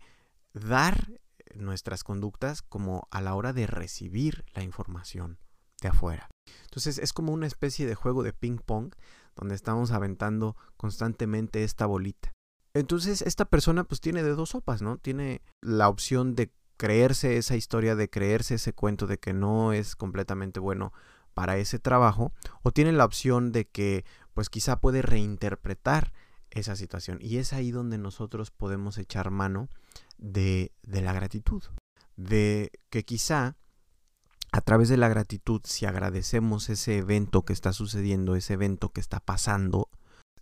dar 0.53 1.11
nuestras 1.53 2.03
conductas 2.03 2.61
como 2.61 3.07
a 3.11 3.21
la 3.21 3.35
hora 3.35 3.53
de 3.53 3.67
recibir 3.67 4.43
la 4.53 4.63
información 4.63 5.39
de 5.81 5.89
afuera. 5.89 6.29
Entonces 6.63 6.97
es 6.97 7.13
como 7.13 7.33
una 7.33 7.47
especie 7.47 7.85
de 7.85 7.95
juego 7.95 8.23
de 8.23 8.33
ping 8.33 8.57
pong 8.57 8.93
donde 9.35 9.55
estamos 9.55 9.91
aventando 9.91 10.55
constantemente 10.77 11.63
esta 11.63 11.85
bolita. 11.85 12.33
Entonces 12.73 13.21
esta 13.21 13.45
persona 13.45 13.83
pues 13.85 14.01
tiene 14.01 14.23
de 14.23 14.35
dos 14.35 14.49
sopas, 14.49 14.81
¿no? 14.81 14.97
Tiene 14.97 15.41
la 15.61 15.87
opción 15.87 16.35
de 16.35 16.51
creerse 16.77 17.37
esa 17.37 17.55
historia, 17.55 17.95
de 17.95 18.09
creerse 18.09 18.55
ese 18.55 18.73
cuento 18.73 19.07
de 19.07 19.17
que 19.17 19.33
no 19.33 19.73
es 19.73 19.95
completamente 19.95 20.59
bueno 20.59 20.91
para 21.33 21.57
ese 21.57 21.79
trabajo, 21.79 22.31
o 22.63 22.71
tiene 22.71 22.93
la 22.93 23.05
opción 23.05 23.51
de 23.51 23.65
que 23.65 24.05
pues 24.33 24.49
quizá 24.49 24.79
puede 24.79 25.01
reinterpretar 25.01 26.13
esa 26.49 26.75
situación. 26.75 27.19
Y 27.21 27.37
es 27.37 27.53
ahí 27.53 27.71
donde 27.71 27.97
nosotros 27.97 28.51
podemos 28.51 28.97
echar 28.97 29.31
mano 29.31 29.69
de, 30.17 30.71
de 30.83 31.01
la 31.01 31.13
gratitud. 31.13 31.63
De 32.15 32.71
que 32.89 33.03
quizá 33.03 33.57
a 34.55 34.61
través 34.61 34.87
de 34.87 34.95
la 34.95 35.09
gratitud, 35.09 35.59
si 35.65 35.85
agradecemos 35.85 36.69
ese 36.69 36.97
evento 36.97 37.43
que 37.43 37.51
está 37.51 37.73
sucediendo, 37.73 38.37
ese 38.37 38.53
evento 38.53 38.87
que 38.87 39.01
está 39.01 39.19
pasando, 39.19 39.89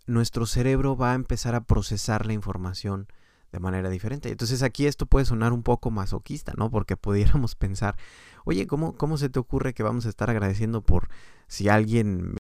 nuestro 0.06 0.46
cerebro 0.46 0.96
va 0.96 1.10
a 1.10 1.14
empezar 1.16 1.56
a 1.56 1.64
procesar 1.64 2.24
la 2.24 2.32
información 2.32 3.08
de 3.50 3.58
manera 3.58 3.90
diferente. 3.90 4.30
Entonces 4.30 4.62
aquí 4.62 4.86
esto 4.86 5.06
puede 5.06 5.24
sonar 5.24 5.52
un 5.52 5.64
poco 5.64 5.90
masoquista, 5.90 6.52
¿no? 6.56 6.70
Porque 6.70 6.96
pudiéramos 6.96 7.54
pensar, 7.56 7.96
oye, 8.44 8.68
¿cómo, 8.68 8.96
cómo 8.96 9.18
se 9.18 9.30
te 9.30 9.40
ocurre 9.40 9.74
que 9.74 9.82
vamos 9.82 10.06
a 10.06 10.10
estar 10.10 10.30
agradeciendo 10.30 10.80
por 10.80 11.08
si 11.48 11.68
alguien 11.68 12.36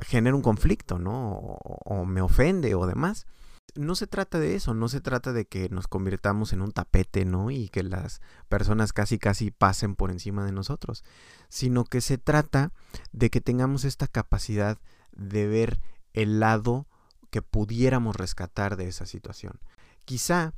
genera 0.00 0.34
un 0.34 0.42
conflicto, 0.42 0.98
¿no? 0.98 1.34
o 1.34 2.04
me 2.04 2.20
ofende 2.20 2.74
o 2.74 2.84
demás 2.84 3.26
no 3.74 3.94
se 3.94 4.06
trata 4.06 4.38
de 4.38 4.54
eso, 4.54 4.74
no 4.74 4.88
se 4.88 5.00
trata 5.00 5.32
de 5.32 5.46
que 5.46 5.68
nos 5.70 5.88
convirtamos 5.88 6.52
en 6.52 6.62
un 6.62 6.72
tapete, 6.72 7.24
¿no? 7.24 7.50
Y 7.50 7.68
que 7.68 7.82
las 7.82 8.20
personas 8.48 8.92
casi 8.92 9.18
casi 9.18 9.50
pasen 9.50 9.94
por 9.94 10.10
encima 10.10 10.44
de 10.44 10.52
nosotros, 10.52 11.04
sino 11.48 11.84
que 11.84 12.00
se 12.00 12.18
trata 12.18 12.72
de 13.12 13.30
que 13.30 13.40
tengamos 13.40 13.84
esta 13.84 14.06
capacidad 14.08 14.78
de 15.12 15.46
ver 15.46 15.80
el 16.12 16.40
lado 16.40 16.86
que 17.30 17.40
pudiéramos 17.40 18.16
rescatar 18.16 18.76
de 18.76 18.88
esa 18.88 19.06
situación. 19.06 19.60
Quizá 20.04 20.52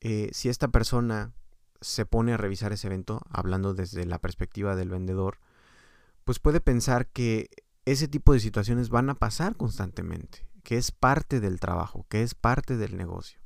eh, 0.00 0.30
si 0.32 0.48
esta 0.48 0.68
persona 0.68 1.32
se 1.80 2.06
pone 2.06 2.32
a 2.32 2.36
revisar 2.36 2.72
ese 2.72 2.86
evento, 2.86 3.22
hablando 3.28 3.74
desde 3.74 4.06
la 4.06 4.20
perspectiva 4.20 4.76
del 4.76 4.90
vendedor, 4.90 5.38
pues 6.24 6.38
puede 6.38 6.60
pensar 6.60 7.08
que 7.08 7.50
ese 7.86 8.06
tipo 8.06 8.32
de 8.32 8.38
situaciones 8.38 8.88
van 8.88 9.10
a 9.10 9.14
pasar 9.14 9.56
constantemente 9.56 10.46
que 10.62 10.76
es 10.76 10.90
parte 10.90 11.40
del 11.40 11.60
trabajo, 11.60 12.06
que 12.08 12.22
es 12.22 12.34
parte 12.34 12.76
del 12.76 12.96
negocio. 12.96 13.40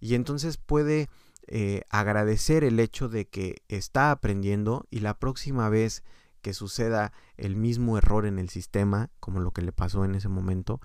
Y 0.00 0.14
entonces 0.14 0.56
puede 0.56 1.08
eh, 1.46 1.82
agradecer 1.88 2.62
el 2.64 2.78
hecho 2.78 3.08
de 3.08 3.26
que 3.26 3.62
está 3.68 4.10
aprendiendo 4.10 4.86
y 4.90 5.00
la 5.00 5.18
próxima 5.18 5.68
vez 5.68 6.04
que 6.42 6.54
suceda 6.54 7.12
el 7.36 7.56
mismo 7.56 7.98
error 7.98 8.26
en 8.26 8.38
el 8.38 8.48
sistema, 8.48 9.10
como 9.18 9.40
lo 9.40 9.52
que 9.52 9.62
le 9.62 9.72
pasó 9.72 10.04
en 10.04 10.14
ese 10.14 10.28
momento, 10.28 10.80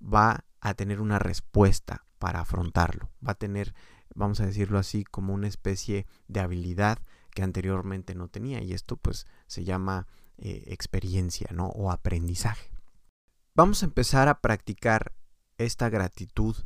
va 0.00 0.44
a 0.60 0.74
tener 0.74 1.00
una 1.00 1.18
respuesta 1.18 2.06
para 2.18 2.40
afrontarlo. 2.40 3.10
Va 3.26 3.32
a 3.32 3.38
tener, 3.38 3.74
vamos 4.14 4.40
a 4.40 4.46
decirlo 4.46 4.78
así, 4.78 5.04
como 5.04 5.34
una 5.34 5.48
especie 5.48 6.06
de 6.28 6.40
habilidad 6.40 6.98
que 7.34 7.42
anteriormente 7.42 8.14
no 8.14 8.28
tenía. 8.28 8.62
Y 8.62 8.72
esto 8.72 8.96
pues 8.96 9.26
se 9.46 9.64
llama 9.64 10.06
eh, 10.38 10.64
experiencia, 10.68 11.48
¿no? 11.52 11.66
O 11.66 11.90
aprendizaje. 11.90 12.70
Vamos 13.54 13.82
a 13.82 13.86
empezar 13.86 14.28
a 14.28 14.40
practicar 14.40 15.12
esta 15.58 15.88
gratitud 15.88 16.56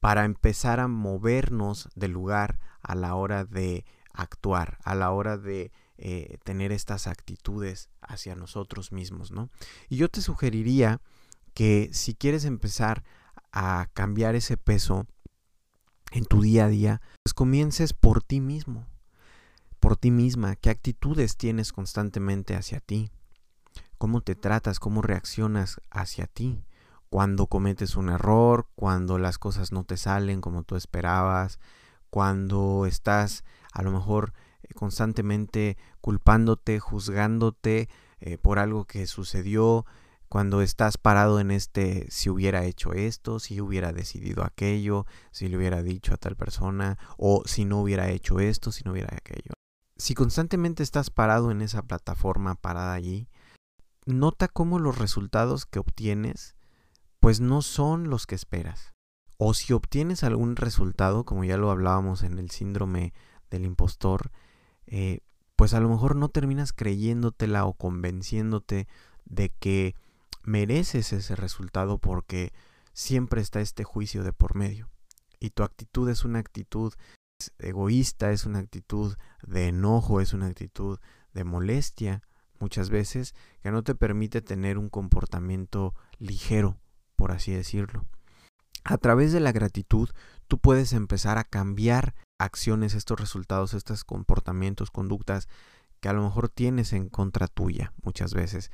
para 0.00 0.24
empezar 0.24 0.80
a 0.80 0.88
movernos 0.88 1.88
del 1.94 2.12
lugar 2.12 2.58
a 2.82 2.94
la 2.94 3.14
hora 3.14 3.44
de 3.44 3.84
actuar, 4.12 4.78
a 4.84 4.94
la 4.94 5.10
hora 5.10 5.38
de 5.38 5.72
eh, 5.96 6.38
tener 6.44 6.72
estas 6.72 7.06
actitudes 7.06 7.88
hacia 8.00 8.34
nosotros 8.34 8.92
mismos, 8.92 9.30
¿no? 9.30 9.50
Y 9.88 9.96
yo 9.96 10.08
te 10.08 10.20
sugeriría 10.20 11.00
que 11.54 11.88
si 11.92 12.14
quieres 12.14 12.44
empezar 12.44 13.04
a 13.52 13.88
cambiar 13.94 14.34
ese 14.34 14.56
peso 14.56 15.06
en 16.10 16.24
tu 16.24 16.42
día 16.42 16.66
a 16.66 16.68
día, 16.68 17.00
pues 17.22 17.34
comiences 17.34 17.92
por 17.92 18.22
ti 18.22 18.40
mismo, 18.40 18.86
por 19.80 19.96
ti 19.96 20.10
misma, 20.10 20.56
qué 20.56 20.70
actitudes 20.70 21.36
tienes 21.36 21.72
constantemente 21.72 22.56
hacia 22.56 22.80
ti, 22.80 23.10
cómo 23.98 24.20
te 24.20 24.34
tratas, 24.34 24.80
cómo 24.80 25.02
reaccionas 25.02 25.80
hacia 25.90 26.26
ti, 26.26 26.64
cuando 27.14 27.46
cometes 27.46 27.94
un 27.94 28.08
error, 28.08 28.66
cuando 28.74 29.18
las 29.18 29.38
cosas 29.38 29.70
no 29.70 29.84
te 29.84 29.96
salen 29.96 30.40
como 30.40 30.64
tú 30.64 30.74
esperabas, 30.74 31.60
cuando 32.10 32.86
estás 32.86 33.44
a 33.72 33.82
lo 33.82 33.92
mejor 33.92 34.32
eh, 34.64 34.74
constantemente 34.74 35.76
culpándote, 36.00 36.80
juzgándote 36.80 37.88
eh, 38.18 38.36
por 38.36 38.58
algo 38.58 38.84
que 38.86 39.06
sucedió, 39.06 39.86
cuando 40.28 40.60
estás 40.60 40.98
parado 40.98 41.38
en 41.38 41.52
este 41.52 42.10
si 42.10 42.30
hubiera 42.30 42.64
hecho 42.64 42.92
esto, 42.92 43.38
si 43.38 43.60
hubiera 43.60 43.92
decidido 43.92 44.42
aquello, 44.42 45.06
si 45.30 45.46
le 45.46 45.56
hubiera 45.56 45.84
dicho 45.84 46.14
a 46.14 46.16
tal 46.16 46.34
persona, 46.34 46.98
o 47.16 47.44
si 47.46 47.64
no 47.64 47.80
hubiera 47.80 48.10
hecho 48.10 48.40
esto, 48.40 48.72
si 48.72 48.82
no 48.82 48.90
hubiera 48.90 49.16
aquello. 49.16 49.52
Si 49.96 50.14
constantemente 50.14 50.82
estás 50.82 51.10
parado 51.10 51.52
en 51.52 51.62
esa 51.62 51.82
plataforma 51.82 52.56
parada 52.56 52.92
allí, 52.92 53.28
nota 54.04 54.48
cómo 54.48 54.80
los 54.80 54.98
resultados 54.98 55.64
que 55.64 55.78
obtienes 55.78 56.56
pues 57.24 57.40
no 57.40 57.62
son 57.62 58.10
los 58.10 58.26
que 58.26 58.34
esperas. 58.34 58.92
O 59.38 59.54
si 59.54 59.72
obtienes 59.72 60.24
algún 60.24 60.56
resultado, 60.56 61.24
como 61.24 61.42
ya 61.42 61.56
lo 61.56 61.70
hablábamos 61.70 62.22
en 62.22 62.38
el 62.38 62.50
síndrome 62.50 63.14
del 63.48 63.64
impostor, 63.64 64.30
eh, 64.86 65.20
pues 65.56 65.72
a 65.72 65.80
lo 65.80 65.88
mejor 65.88 66.16
no 66.16 66.28
terminas 66.28 66.74
creyéndotela 66.74 67.64
o 67.64 67.72
convenciéndote 67.72 68.88
de 69.24 69.48
que 69.48 69.94
mereces 70.42 71.14
ese 71.14 71.34
resultado 71.34 71.96
porque 71.96 72.52
siempre 72.92 73.40
está 73.40 73.62
este 73.62 73.84
juicio 73.84 74.22
de 74.22 74.34
por 74.34 74.54
medio. 74.54 74.90
Y 75.40 75.48
tu 75.48 75.62
actitud 75.62 76.06
es 76.10 76.26
una 76.26 76.40
actitud 76.40 76.92
egoísta, 77.58 78.32
es 78.32 78.44
una 78.44 78.58
actitud 78.58 79.16
de 79.46 79.68
enojo, 79.68 80.20
es 80.20 80.34
una 80.34 80.48
actitud 80.48 80.98
de 81.32 81.44
molestia, 81.44 82.20
muchas 82.60 82.90
veces, 82.90 83.34
que 83.62 83.70
no 83.70 83.82
te 83.82 83.94
permite 83.94 84.42
tener 84.42 84.76
un 84.76 84.90
comportamiento 84.90 85.94
ligero, 86.18 86.76
por 87.16 87.32
así 87.32 87.52
decirlo. 87.52 88.04
A 88.84 88.98
través 88.98 89.32
de 89.32 89.40
la 89.40 89.52
gratitud, 89.52 90.10
tú 90.46 90.58
puedes 90.58 90.92
empezar 90.92 91.38
a 91.38 91.44
cambiar 91.44 92.14
acciones, 92.38 92.94
estos 92.94 93.18
resultados, 93.18 93.74
estos 93.74 94.04
comportamientos, 94.04 94.90
conductas 94.90 95.48
que 96.00 96.08
a 96.08 96.12
lo 96.12 96.22
mejor 96.22 96.50
tienes 96.50 96.92
en 96.92 97.08
contra 97.08 97.48
tuya 97.48 97.92
muchas 98.02 98.34
veces. 98.34 98.70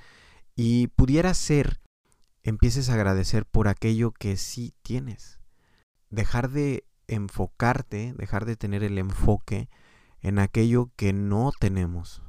Y 0.56 0.88
pudiera 0.88 1.32
ser, 1.34 1.80
empieces 2.42 2.90
a 2.90 2.94
agradecer 2.94 3.46
por 3.46 3.68
aquello 3.68 4.12
que 4.12 4.36
sí 4.36 4.74
tienes. 4.82 5.38
Dejar 6.10 6.50
de 6.50 6.84
enfocarte, 7.06 8.14
dejar 8.16 8.46
de 8.46 8.56
tener 8.56 8.82
el 8.82 8.98
enfoque 8.98 9.68
en 10.22 10.38
aquello 10.38 10.90
que 10.96 11.12
no 11.12 11.52
tenemos, 11.58 12.22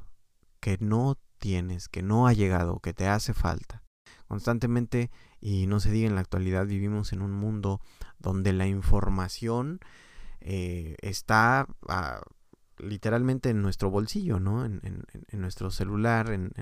que 0.60 0.78
no 0.80 1.18
tienes, 1.38 1.88
que 1.88 2.02
no 2.02 2.26
ha 2.26 2.32
llegado, 2.32 2.78
que 2.78 2.94
te 2.94 3.08
hace 3.08 3.34
falta. 3.34 3.82
Constantemente, 4.28 5.10
y 5.42 5.66
no 5.66 5.80
se 5.80 5.90
diga 5.90 6.06
en 6.06 6.14
la 6.14 6.20
actualidad, 6.20 6.66
vivimos 6.66 7.12
en 7.12 7.20
un 7.20 7.32
mundo 7.32 7.80
donde 8.20 8.52
la 8.52 8.68
información 8.68 9.80
eh, 10.40 10.94
está 11.02 11.66
ah, 11.88 12.22
literalmente 12.78 13.50
en 13.50 13.60
nuestro 13.60 13.90
bolsillo, 13.90 14.38
¿no? 14.38 14.64
En, 14.64 14.80
nuestro 15.32 15.72
celular, 15.72 16.30
en, 16.30 16.52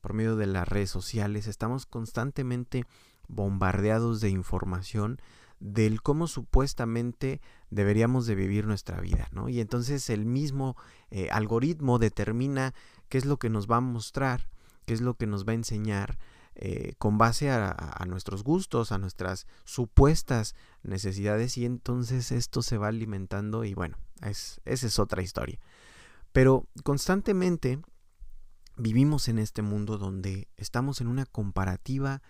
por 0.00 0.14
medio 0.14 0.36
de 0.36 0.46
las 0.46 0.66
redes 0.66 0.88
sociales. 0.88 1.46
Estamos 1.46 1.84
constantemente 1.84 2.86
bombardeados 3.28 4.22
de 4.22 4.30
información 4.30 5.20
del 5.60 6.00
cómo 6.00 6.26
supuestamente 6.26 7.42
deberíamos 7.68 8.26
de 8.26 8.34
vivir 8.34 8.66
nuestra 8.66 9.00
vida, 9.00 9.28
¿no? 9.32 9.50
Y 9.50 9.60
entonces 9.60 10.08
el 10.08 10.24
mismo 10.24 10.76
eh, 11.10 11.28
algoritmo 11.30 11.98
determina 11.98 12.72
qué 13.10 13.18
es 13.18 13.26
lo 13.26 13.38
que 13.38 13.50
nos 13.50 13.70
va 13.70 13.76
a 13.76 13.80
mostrar, 13.80 14.48
qué 14.86 14.94
es 14.94 15.02
lo 15.02 15.14
que 15.14 15.26
nos 15.26 15.46
va 15.46 15.52
a 15.52 15.56
enseñar 15.56 16.18
eh, 16.56 16.94
con 16.98 17.18
base 17.18 17.50
a, 17.50 18.04
nuestros 18.06 18.44
gustos, 18.44 18.92
a 18.92 18.98
nuestras 18.98 19.46
supuestas 19.64 20.54
necesidades 20.82 21.56
y 21.58 21.64
entonces 21.64 22.30
esto 22.30 22.62
se 22.62 22.78
va 22.78 22.88
alimentando 22.88 23.64
y 23.64 23.74
bueno, 23.74 23.98
es, 24.22 24.60
esa 24.64 24.86
es 24.86 24.98
otra 24.98 25.22
historia. 25.22 25.58
Pero 26.32 26.68
constantemente 26.84 27.80
vivimos 28.76 29.28
en 29.28 29.38
este 29.38 29.62
mundo 29.62 29.98
donde 29.98 30.48
estamos 30.56 31.00
en 31.00 31.08
una 31.08 31.26
comparativa 31.26 32.22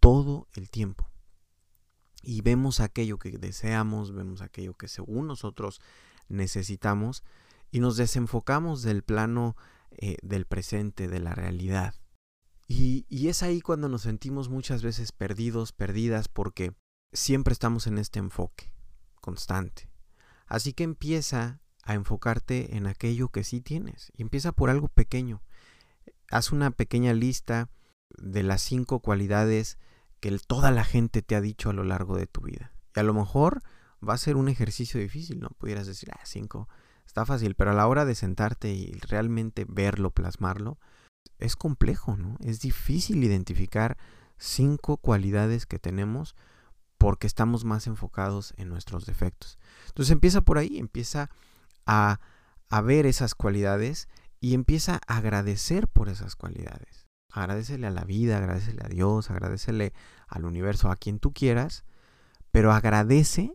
todo 0.00 0.46
el 0.54 0.70
tiempo 0.70 1.08
y 2.22 2.40
vemos 2.40 2.80
aquello 2.80 3.18
que 3.18 3.30
deseamos, 3.38 4.12
vemos 4.12 4.42
aquello 4.42 4.74
que 4.74 4.88
según 4.88 5.26
nosotros 5.26 5.80
necesitamos 6.28 7.22
y 7.70 7.80
nos 7.80 7.96
desenfocamos 7.96 8.82
del 8.82 9.02
plano 9.02 9.56
eh, 9.90 10.16
del 10.22 10.46
presente, 10.46 11.08
de 11.08 11.20
la 11.20 11.34
realidad. 11.34 11.94
Y, 12.70 13.28
es 13.28 13.42
ahí 13.42 13.62
cuando 13.62 13.88
nos 13.88 14.02
sentimos 14.02 14.50
muchas 14.50 14.82
veces 14.82 15.12
perdidos, 15.12 15.72
perdidas, 15.72 16.28
porque 16.28 16.74
siempre 17.12 17.52
estamos 17.52 17.86
en 17.86 17.96
este 17.96 18.18
enfoque 18.18 18.72
constante. 19.22 19.90
Así 20.46 20.74
que 20.74 20.84
empieza 20.84 21.60
a 21.82 21.94
enfocarte 21.94 22.76
en 22.76 22.86
aquello 22.86 23.30
que 23.30 23.42
sí 23.42 23.62
tienes. 23.62 24.12
Y 24.14 24.22
empieza 24.22 24.52
por 24.52 24.68
algo 24.68 24.88
pequeño. 24.88 25.42
Haz 26.30 26.52
una 26.52 26.70
pequeña 26.70 27.14
lista 27.14 27.70
de 28.10 28.42
las 28.42 28.60
cinco 28.60 29.00
cualidades 29.00 29.78
que 30.20 30.36
toda 30.46 30.70
la 30.70 30.84
gente 30.84 31.22
te 31.22 31.36
ha 31.36 31.40
dicho 31.40 31.70
a 31.70 31.74
lo 31.74 31.84
largo 31.84 32.18
de 32.18 32.26
tu 32.26 32.42
vida. 32.42 32.72
Y 32.94 33.00
a 33.00 33.02
lo 33.02 33.14
mejor 33.14 33.62
va 34.06 34.12
a 34.14 34.18
ser 34.18 34.36
un 34.36 34.48
ejercicio 34.48 35.00
difícil, 35.00 35.40
¿no? 35.40 35.48
Pudieras 35.58 35.86
decir, 35.86 36.10
ah, 36.12 36.20
cinco, 36.24 36.68
está 37.06 37.24
fácil, 37.24 37.54
pero 37.54 37.70
a 37.70 37.74
la 37.74 37.86
hora 37.86 38.04
de 38.04 38.14
sentarte 38.14 38.72
y 38.72 38.92
realmente 38.92 39.64
verlo, 39.66 40.10
plasmarlo, 40.10 40.78
es 41.38 41.56
complejo, 41.56 42.16
¿no? 42.16 42.36
Es 42.40 42.60
difícil 42.60 43.22
identificar 43.22 43.96
cinco 44.36 44.96
cualidades 44.96 45.66
que 45.66 45.78
tenemos 45.78 46.34
porque 46.98 47.26
estamos 47.26 47.64
más 47.64 47.86
enfocados 47.86 48.54
en 48.56 48.68
nuestros 48.68 49.06
defectos. 49.06 49.58
Entonces 49.86 50.12
empieza 50.12 50.40
por 50.40 50.58
ahí, 50.58 50.78
empieza 50.78 51.30
a, 51.86 52.20
a 52.68 52.80
ver 52.80 53.06
esas 53.06 53.34
cualidades 53.34 54.08
y 54.40 54.54
empieza 54.54 55.00
a 55.06 55.16
agradecer 55.16 55.88
por 55.88 56.08
esas 56.08 56.36
cualidades. 56.36 57.06
Agradecele 57.32 57.86
a 57.86 57.90
la 57.90 58.04
vida, 58.04 58.38
agradecele 58.38 58.82
a 58.84 58.88
Dios, 58.88 59.30
agradecele 59.30 59.92
al 60.26 60.44
universo, 60.44 60.90
a 60.90 60.96
quien 60.96 61.18
tú 61.20 61.32
quieras, 61.32 61.84
pero 62.50 62.72
agradece 62.72 63.54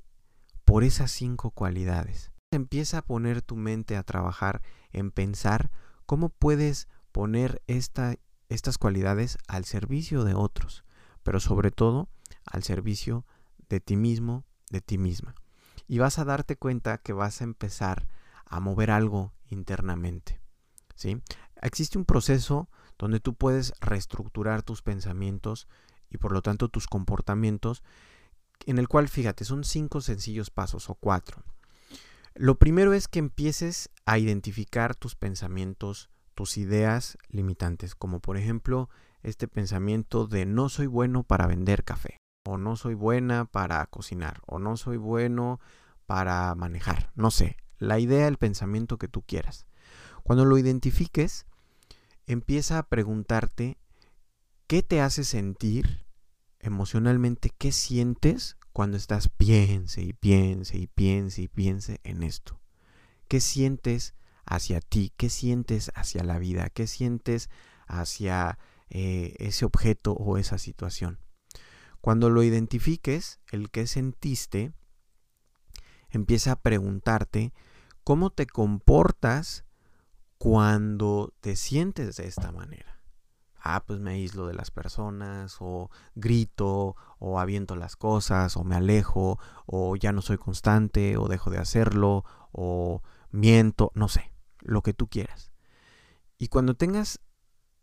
por 0.63 0.83
esas 0.83 1.11
cinco 1.11 1.51
cualidades. 1.51 2.31
Empieza 2.51 2.99
a 2.99 3.05
poner 3.05 3.41
tu 3.41 3.55
mente 3.55 3.97
a 3.97 4.03
trabajar 4.03 4.61
en 4.91 5.11
pensar 5.11 5.71
cómo 6.05 6.29
puedes 6.29 6.87
poner 7.13 7.61
esta, 7.67 8.17
estas 8.49 8.77
cualidades 8.77 9.37
al 9.47 9.63
servicio 9.63 10.25
de 10.25 10.33
otros, 10.33 10.83
pero 11.23 11.39
sobre 11.39 11.71
todo 11.71 12.09
al 12.45 12.63
servicio 12.63 13.25
de 13.69 13.79
ti 13.79 13.95
mismo, 13.95 14.43
de 14.69 14.81
ti 14.81 14.97
misma. 14.97 15.35
Y 15.87 15.99
vas 15.99 16.19
a 16.19 16.25
darte 16.25 16.57
cuenta 16.57 16.97
que 16.97 17.13
vas 17.13 17.39
a 17.39 17.45
empezar 17.45 18.07
a 18.45 18.59
mover 18.59 18.91
algo 18.91 19.31
internamente. 19.49 20.41
¿sí? 20.95 21.21
Existe 21.61 21.97
un 21.97 22.05
proceso 22.05 22.67
donde 22.97 23.19
tú 23.19 23.35
puedes 23.35 23.73
reestructurar 23.79 24.63
tus 24.63 24.81
pensamientos 24.81 25.67
y 26.09 26.17
por 26.17 26.31
lo 26.31 26.41
tanto 26.41 26.67
tus 26.67 26.87
comportamientos, 26.87 27.83
en 28.65 28.79
el 28.79 28.87
cual, 28.87 29.07
fíjate, 29.07 29.45
son 29.45 29.63
cinco 29.63 30.01
sencillos 30.01 30.49
pasos 30.49 30.89
o 30.89 30.95
cuatro. 30.95 31.43
Lo 32.35 32.57
primero 32.57 32.93
es 32.93 33.07
que 33.07 33.19
empieces 33.19 33.89
a 34.05 34.17
identificar 34.17 34.95
tus 34.95 35.15
pensamientos 35.15 36.09
tus 36.33 36.57
ideas 36.57 37.17
limitantes, 37.29 37.95
como 37.95 38.19
por 38.19 38.37
ejemplo 38.37 38.89
este 39.21 39.47
pensamiento 39.47 40.27
de 40.27 40.45
no 40.45 40.69
soy 40.69 40.87
bueno 40.87 41.23
para 41.23 41.47
vender 41.47 41.83
café, 41.83 42.19
o 42.45 42.57
no 42.57 42.75
soy 42.75 42.93
buena 42.93 43.45
para 43.45 43.85
cocinar, 43.87 44.41
o 44.45 44.59
no 44.59 44.77
soy 44.77 44.97
bueno 44.97 45.59
para 46.05 46.53
manejar, 46.55 47.11
no 47.15 47.31
sé, 47.31 47.57
la 47.77 47.99
idea, 47.99 48.27
el 48.27 48.37
pensamiento 48.37 48.97
que 48.97 49.07
tú 49.07 49.21
quieras. 49.21 49.65
Cuando 50.23 50.45
lo 50.45 50.57
identifiques, 50.57 51.45
empieza 52.27 52.77
a 52.77 52.87
preguntarte 52.87 53.77
qué 54.67 54.83
te 54.83 55.01
hace 55.01 55.23
sentir 55.23 56.05
emocionalmente, 56.59 57.51
qué 57.57 57.71
sientes 57.71 58.57
cuando 58.71 58.97
estás 58.97 59.29
piense 59.29 60.01
y 60.01 60.13
piense 60.13 60.77
y 60.77 60.87
piense 60.87 61.43
y 61.43 61.47
piense 61.47 61.99
en 62.03 62.23
esto. 62.23 62.59
¿Qué 63.27 63.39
sientes 63.39 64.15
hacia 64.45 64.81
ti, 64.81 65.13
qué 65.17 65.29
sientes 65.29 65.91
hacia 65.95 66.23
la 66.23 66.39
vida, 66.39 66.69
qué 66.69 66.87
sientes 66.87 67.49
hacia 67.87 68.57
eh, 68.89 69.35
ese 69.39 69.65
objeto 69.65 70.13
o 70.13 70.37
esa 70.37 70.57
situación. 70.57 71.19
Cuando 72.01 72.29
lo 72.29 72.43
identifiques, 72.43 73.39
el 73.51 73.71
que 73.71 73.87
sentiste, 73.87 74.73
empieza 76.09 76.51
a 76.53 76.61
preguntarte 76.61 77.53
cómo 78.03 78.29
te 78.29 78.45
comportas 78.45 79.65
cuando 80.37 81.33
te 81.39 81.55
sientes 81.55 82.17
de 82.17 82.27
esta 82.27 82.51
manera. 82.51 83.01
Ah, 83.65 83.85
pues 83.87 84.01
me 84.01 84.11
aíslo 84.11 84.45
de 84.47 84.53
las 84.53 84.71
personas, 84.71 85.55
o 85.61 85.89
grito, 86.15 86.97
o 87.17 87.39
aviento 87.39 87.77
las 87.77 87.95
cosas, 87.95 88.57
o 88.57 88.65
me 88.65 88.75
alejo, 88.75 89.39
o 89.65 89.95
ya 89.95 90.11
no 90.11 90.21
soy 90.21 90.37
constante, 90.37 91.15
o 91.15 91.29
dejo 91.29 91.49
de 91.49 91.59
hacerlo, 91.59 92.25
o 92.51 93.01
miento, 93.31 93.93
no 93.95 94.09
sé 94.09 94.32
lo 94.63 94.81
que 94.81 94.93
tú 94.93 95.07
quieras. 95.07 95.51
Y 96.37 96.47
cuando 96.47 96.75
tengas 96.75 97.19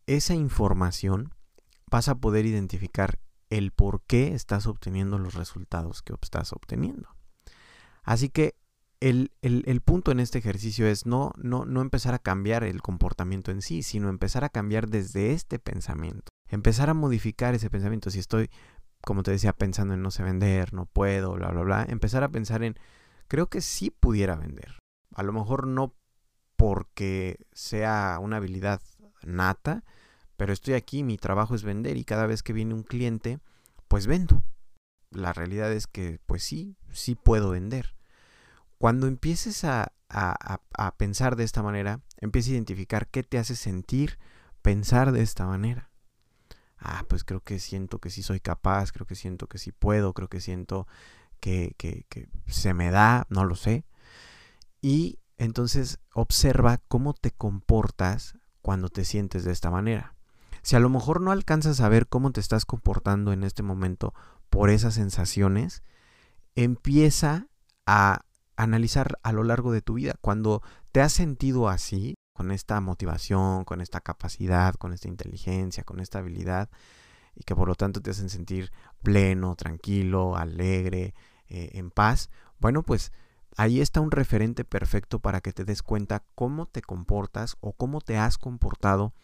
esa 0.06 0.34
información, 0.34 1.34
vas 1.90 2.08
a 2.08 2.16
poder 2.16 2.46
identificar 2.46 3.18
el 3.48 3.72
por 3.72 4.02
qué 4.02 4.34
estás 4.34 4.66
obteniendo 4.66 5.18
los 5.18 5.34
resultados 5.34 6.02
que 6.02 6.14
estás 6.20 6.52
obteniendo. 6.52 7.08
Así 8.02 8.28
que 8.28 8.54
el, 9.00 9.30
punto 9.84 10.12
en 10.12 10.20
este 10.20 10.38
ejercicio 10.38 10.86
es 10.86 11.06
no, 11.06 11.32
no, 11.36 11.64
no 11.64 11.80
empezar 11.80 12.14
a 12.14 12.18
cambiar 12.18 12.64
el 12.64 12.82
comportamiento 12.82 13.50
en 13.50 13.62
sí, 13.62 13.82
sino 13.82 14.08
empezar 14.08 14.44
a 14.44 14.50
cambiar 14.50 14.88
desde 14.88 15.32
este 15.32 15.58
pensamiento. 15.58 16.28
Empezar 16.48 16.90
a 16.90 16.94
modificar 16.94 17.54
ese 17.54 17.70
pensamiento. 17.70 18.10
Si 18.10 18.18
estoy, 18.18 18.50
como 19.02 19.22
te 19.22 19.30
decía, 19.30 19.52
pensando 19.52 19.94
en 19.94 20.02
no 20.02 20.10
sé 20.10 20.22
vender, 20.22 20.74
no 20.74 20.86
puedo, 20.86 21.32
bla, 21.32 21.48
bla, 21.50 21.62
bla, 21.62 21.86
empezar 21.88 22.22
a 22.22 22.30
pensar 22.30 22.62
en, 22.62 22.76
creo 23.26 23.48
que 23.48 23.60
sí 23.60 23.90
pudiera 23.90 24.36
vender. 24.36 24.78
A 25.14 25.22
lo 25.22 25.32
mejor 25.32 25.66
no 25.66 25.94
porque 26.60 27.46
sea 27.54 28.18
una 28.20 28.36
habilidad 28.36 28.82
nata, 29.22 29.82
pero 30.36 30.52
estoy 30.52 30.74
aquí, 30.74 31.02
mi 31.02 31.16
trabajo 31.16 31.54
es 31.54 31.62
vender 31.62 31.96
y 31.96 32.04
cada 32.04 32.26
vez 32.26 32.42
que 32.42 32.52
viene 32.52 32.74
un 32.74 32.82
cliente, 32.82 33.38
pues 33.88 34.06
vendo. 34.06 34.44
La 35.10 35.32
realidad 35.32 35.72
es 35.72 35.86
que, 35.86 36.20
pues 36.26 36.42
sí, 36.42 36.76
sí 36.92 37.14
puedo 37.14 37.48
vender. 37.48 37.96
Cuando 38.76 39.06
empieces 39.06 39.64
a, 39.64 39.94
a, 40.10 40.96
pensar 40.98 41.34
de 41.34 41.44
esta 41.44 41.62
manera, 41.62 42.02
empieza 42.18 42.50
a 42.50 42.52
identificar 42.52 43.08
qué 43.08 43.22
te 43.22 43.38
hace 43.38 43.56
sentir 43.56 44.18
pensar 44.60 45.12
de 45.12 45.22
esta 45.22 45.46
manera. 45.46 45.90
ah, 46.76 47.06
pues 47.08 47.24
creo 47.24 47.40
que 47.40 47.58
siento 47.58 48.00
que 48.00 48.10
sí 48.10 48.22
soy 48.22 48.40
capaz, 48.40 48.92
creo 48.92 49.06
que 49.06 49.14
siento 49.14 49.46
que 49.46 49.56
sí 49.56 49.72
puedo, 49.72 50.12
creo 50.12 50.28
que 50.28 50.42
siento 50.42 50.86
que, 51.40 51.74
que, 51.78 52.04
que 52.10 52.28
se 52.48 52.74
me 52.74 52.90
da, 52.90 53.26
no 53.30 53.46
lo 53.46 53.54
sé. 53.54 53.86
Y 54.82 55.20
entonces 55.40 56.00
observa 56.12 56.82
cómo 56.86 57.14
te 57.14 57.30
comportas 57.30 58.34
cuando 58.60 58.90
te 58.90 59.06
sientes 59.06 59.42
de 59.42 59.52
esta 59.52 59.70
manera. 59.70 60.14
Si 60.60 60.76
a 60.76 60.80
lo 60.80 60.90
mejor 60.90 61.22
no 61.22 61.32
alcanzas 61.32 61.80
a 61.80 61.88
ver 61.88 62.08
cómo 62.08 62.30
te 62.30 62.40
estás 62.40 62.66
comportando 62.66 63.32
en 63.32 63.42
este 63.42 63.62
momento 63.62 64.12
por 64.50 64.68
esas 64.68 64.92
sensaciones, 64.94 65.82
empieza 66.56 67.46
a 67.86 68.26
analizar 68.56 69.18
a 69.22 69.32
lo 69.32 69.42
largo 69.42 69.72
de 69.72 69.80
tu 69.80 69.94
vida. 69.94 70.14
Cuando 70.20 70.62
te 70.92 71.00
has 71.00 71.14
sentido 71.14 71.70
así, 71.70 72.16
con 72.34 72.50
esta 72.50 72.78
motivación, 72.82 73.64
con 73.64 73.80
esta 73.80 74.02
capacidad, 74.02 74.74
con 74.74 74.92
esta 74.92 75.08
inteligencia, 75.08 75.84
con 75.84 76.00
esta 76.00 76.18
habilidad, 76.18 76.68
y 77.34 77.44
que 77.44 77.56
por 77.56 77.66
lo 77.66 77.76
tanto 77.76 78.02
te 78.02 78.10
hacen 78.10 78.28
sentir 78.28 78.70
pleno, 79.02 79.56
tranquilo, 79.56 80.36
alegre, 80.36 81.14
eh, 81.48 81.70
en 81.72 81.90
paz, 81.90 82.28
bueno, 82.58 82.82
pues 82.82 83.10
ahí 83.56 83.80
está 83.80 84.00
un 84.00 84.10
referente 84.10 84.64
perfecto 84.64 85.20
para 85.20 85.40
que 85.40 85.52
te 85.52 85.64
des 85.64 85.82
cuenta 85.82 86.24
cómo 86.34 86.66
te 86.66 86.82
comportas 86.82 87.56
o 87.60 87.72
cómo 87.72 88.00
te 88.00 88.16
has 88.16 88.38
comportado 88.38 89.14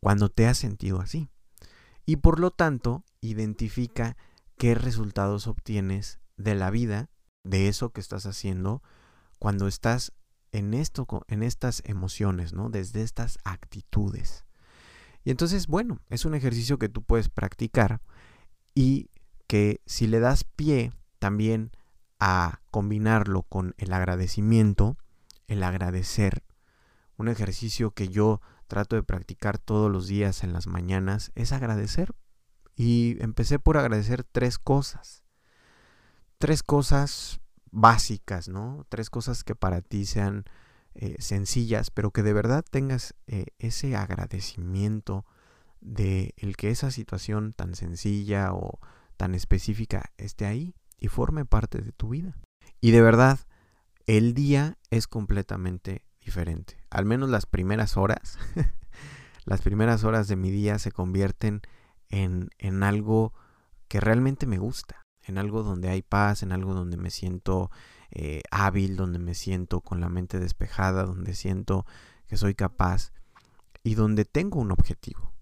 cuando 0.00 0.28
te 0.28 0.46
has 0.46 0.58
sentido 0.58 1.00
así. 1.00 1.28
Y 2.04 2.16
por 2.16 2.40
lo 2.40 2.50
tanto, 2.50 3.04
identifica 3.20 4.16
qué 4.58 4.74
resultados 4.74 5.46
obtienes 5.46 6.18
de 6.36 6.54
la 6.54 6.70
vida, 6.70 7.08
de 7.44 7.68
eso 7.68 7.90
que 7.90 8.00
estás 8.00 8.26
haciendo, 8.26 8.82
cuando 9.38 9.66
estás 9.68 10.12
en 10.52 10.74
esto, 10.74 11.06
en 11.28 11.42
estas 11.42 11.82
emociones, 11.86 12.52
¿no? 12.52 12.68
Desde 12.68 13.02
estas 13.02 13.38
actitudes. 13.44 14.44
Y 15.24 15.30
entonces, 15.30 15.66
bueno, 15.66 16.00
es 16.10 16.24
un 16.24 16.34
ejercicio 16.34 16.78
que 16.78 16.88
tú 16.88 17.02
puedes 17.02 17.28
practicar 17.28 18.00
y 18.74 19.10
que 19.46 19.80
si 19.86 20.06
le 20.06 20.20
das 20.20 20.44
pie 20.44 20.92
también 21.18 21.70
a 22.24 22.60
combinarlo 22.70 23.42
con 23.42 23.74
el 23.78 23.92
agradecimiento, 23.92 24.96
el 25.48 25.64
agradecer, 25.64 26.44
un 27.16 27.26
ejercicio 27.26 27.90
que 27.90 28.10
yo 28.10 28.40
trato 28.68 28.94
de 28.94 29.02
practicar 29.02 29.58
todos 29.58 29.90
los 29.90 30.06
días 30.06 30.44
en 30.44 30.52
las 30.52 30.68
mañanas, 30.68 31.32
es 31.34 31.50
agradecer. 31.50 32.14
Y 32.76 33.16
empecé 33.18 33.58
por 33.58 33.76
agradecer 33.76 34.22
tres 34.22 34.60
cosas. 34.60 35.24
Tres 36.38 36.62
cosas 36.62 37.40
básicas, 37.72 38.46
¿no? 38.46 38.86
Tres 38.88 39.10
cosas 39.10 39.42
que 39.42 39.56
para 39.56 39.80
ti 39.80 40.06
sean 40.06 40.44
eh, 40.94 41.16
sencillas, 41.18 41.90
pero 41.90 42.12
que 42.12 42.22
de 42.22 42.34
verdad 42.34 42.64
tengas 42.70 43.16
eh, 43.26 43.46
ese 43.58 43.96
agradecimiento 43.96 45.26
de 45.80 46.34
el 46.36 46.56
que 46.56 46.70
esa 46.70 46.92
situación 46.92 47.52
tan 47.52 47.74
sencilla 47.74 48.52
o 48.52 48.78
tan 49.16 49.34
específica 49.34 50.12
esté 50.18 50.46
ahí 50.46 50.76
y 51.02 51.08
forme 51.08 51.44
parte 51.44 51.82
de 51.82 51.90
tu 51.90 52.10
vida. 52.10 52.36
Y 52.80 52.92
de 52.92 53.02
verdad, 53.02 53.40
el 54.06 54.34
día 54.34 54.78
es 54.88 55.08
completamente 55.08 56.06
diferente. 56.20 56.76
Al 56.90 57.06
menos 57.06 57.28
las 57.28 57.44
primeras 57.44 57.96
horas, 57.96 58.38
las 59.44 59.62
primeras 59.62 60.04
horas 60.04 60.28
de 60.28 60.36
mi 60.36 60.52
día 60.52 60.78
se 60.78 60.92
convierten 60.92 61.60
en, 62.08 62.50
en 62.58 62.84
algo 62.84 63.34
que 63.88 63.98
realmente 63.98 64.46
me 64.46 64.58
gusta, 64.58 65.02
en 65.24 65.38
algo 65.38 65.64
donde 65.64 65.88
hay 65.88 66.02
paz, 66.02 66.44
en 66.44 66.52
algo 66.52 66.72
donde 66.72 66.96
me 66.96 67.10
siento 67.10 67.72
eh, 68.12 68.42
hábil, 68.52 68.94
donde 68.94 69.18
me 69.18 69.34
siento 69.34 69.80
con 69.80 70.00
la 70.00 70.08
mente 70.08 70.38
despejada, 70.38 71.02
donde 71.02 71.34
siento 71.34 71.84
que 72.28 72.36
soy 72.36 72.54
capaz 72.54 73.12
y 73.82 73.96
donde 73.96 74.24
tengo 74.24 74.60
un 74.60 74.70
objetivo, 74.70 75.34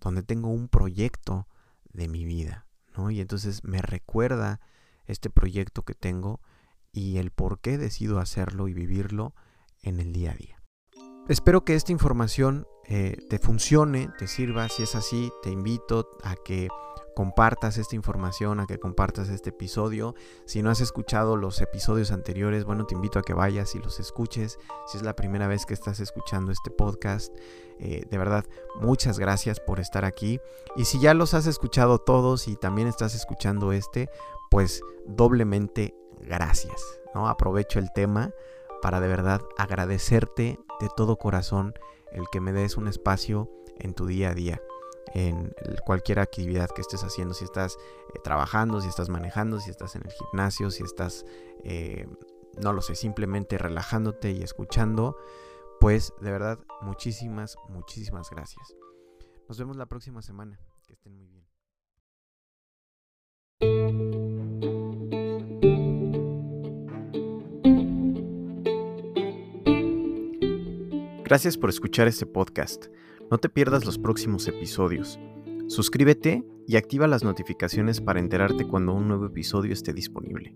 donde 0.00 0.22
tengo 0.22 0.50
un 0.50 0.68
proyecto 0.68 1.48
de 1.92 2.06
mi 2.06 2.24
vida, 2.24 2.68
¿no? 2.96 3.10
Y 3.10 3.20
entonces 3.20 3.64
me 3.64 3.82
recuerda 3.82 4.60
este 5.08 5.30
proyecto 5.30 5.82
que 5.82 5.94
tengo 5.94 6.40
y 6.92 7.18
el 7.18 7.30
por 7.30 7.60
qué 7.60 7.78
decido 7.78 8.20
hacerlo 8.20 8.68
y 8.68 8.74
vivirlo 8.74 9.34
en 9.82 10.00
el 10.00 10.12
día 10.12 10.32
a 10.32 10.34
día. 10.34 10.62
Espero 11.28 11.64
que 11.64 11.74
esta 11.74 11.92
información 11.92 12.66
eh, 12.86 13.18
te 13.28 13.38
funcione, 13.38 14.08
te 14.18 14.26
sirva. 14.26 14.68
Si 14.68 14.82
es 14.82 14.94
así, 14.94 15.30
te 15.42 15.50
invito 15.50 16.08
a 16.22 16.36
que 16.36 16.68
compartas 17.14 17.76
esta 17.76 17.96
información, 17.96 18.60
a 18.60 18.66
que 18.66 18.78
compartas 18.78 19.28
este 19.28 19.50
episodio. 19.50 20.14
Si 20.46 20.62
no 20.62 20.70
has 20.70 20.80
escuchado 20.80 21.36
los 21.36 21.60
episodios 21.60 22.12
anteriores, 22.12 22.64
bueno, 22.64 22.86
te 22.86 22.94
invito 22.94 23.18
a 23.18 23.22
que 23.22 23.34
vayas 23.34 23.74
y 23.74 23.78
los 23.78 24.00
escuches. 24.00 24.58
Si 24.86 24.96
es 24.96 25.02
la 25.02 25.16
primera 25.16 25.48
vez 25.48 25.66
que 25.66 25.74
estás 25.74 26.00
escuchando 26.00 26.50
este 26.50 26.70
podcast, 26.70 27.34
eh, 27.78 28.06
de 28.08 28.18
verdad, 28.18 28.46
muchas 28.80 29.18
gracias 29.18 29.60
por 29.60 29.80
estar 29.80 30.04
aquí. 30.04 30.40
Y 30.76 30.86
si 30.86 30.98
ya 31.00 31.12
los 31.12 31.34
has 31.34 31.46
escuchado 31.46 31.98
todos 31.98 32.48
y 32.48 32.56
también 32.56 32.88
estás 32.88 33.14
escuchando 33.14 33.72
este, 33.72 34.08
pues 34.50 34.82
doblemente 35.06 35.94
gracias. 36.20 36.82
¿no? 37.14 37.28
Aprovecho 37.28 37.78
el 37.78 37.92
tema 37.92 38.32
para 38.82 39.00
de 39.00 39.08
verdad 39.08 39.40
agradecerte 39.56 40.58
de 40.80 40.88
todo 40.96 41.16
corazón 41.16 41.74
el 42.12 42.24
que 42.30 42.40
me 42.40 42.52
des 42.52 42.76
un 42.76 42.88
espacio 42.88 43.50
en 43.78 43.94
tu 43.94 44.06
día 44.06 44.30
a 44.30 44.34
día 44.34 44.60
en 45.14 45.54
cualquier 45.84 46.18
actividad 46.18 46.68
que 46.70 46.80
estés 46.80 47.02
haciendo, 47.02 47.34
si 47.34 47.44
estás 47.44 47.78
eh, 48.14 48.18
trabajando, 48.22 48.80
si 48.80 48.88
estás 48.88 49.08
manejando, 49.08 49.60
si 49.60 49.70
estás 49.70 49.96
en 49.96 50.02
el 50.04 50.12
gimnasio, 50.12 50.70
si 50.70 50.82
estás, 50.82 51.24
eh, 51.64 52.06
no 52.60 52.72
lo 52.72 52.82
sé, 52.82 52.94
simplemente 52.94 53.58
relajándote 53.58 54.32
y 54.32 54.42
escuchando, 54.42 55.16
pues 55.80 56.12
de 56.20 56.30
verdad, 56.30 56.58
muchísimas, 56.82 57.56
muchísimas 57.68 58.30
gracias. 58.30 58.74
Nos 59.48 59.58
vemos 59.58 59.76
la 59.76 59.86
próxima 59.86 60.20
semana. 60.22 60.60
Que 60.86 60.94
estén 60.94 61.16
muy 61.16 61.26
bien. 61.26 61.37
Gracias 71.28 71.58
por 71.58 71.68
escuchar 71.68 72.08
este 72.08 72.24
podcast. 72.24 72.86
No 73.30 73.36
te 73.36 73.50
pierdas 73.50 73.84
los 73.84 73.98
próximos 73.98 74.48
episodios. 74.48 75.20
Suscríbete 75.66 76.42
y 76.66 76.76
activa 76.76 77.06
las 77.06 77.22
notificaciones 77.22 78.00
para 78.00 78.18
enterarte 78.18 78.66
cuando 78.66 78.94
un 78.94 79.08
nuevo 79.08 79.26
episodio 79.26 79.74
esté 79.74 79.92
disponible. 79.92 80.54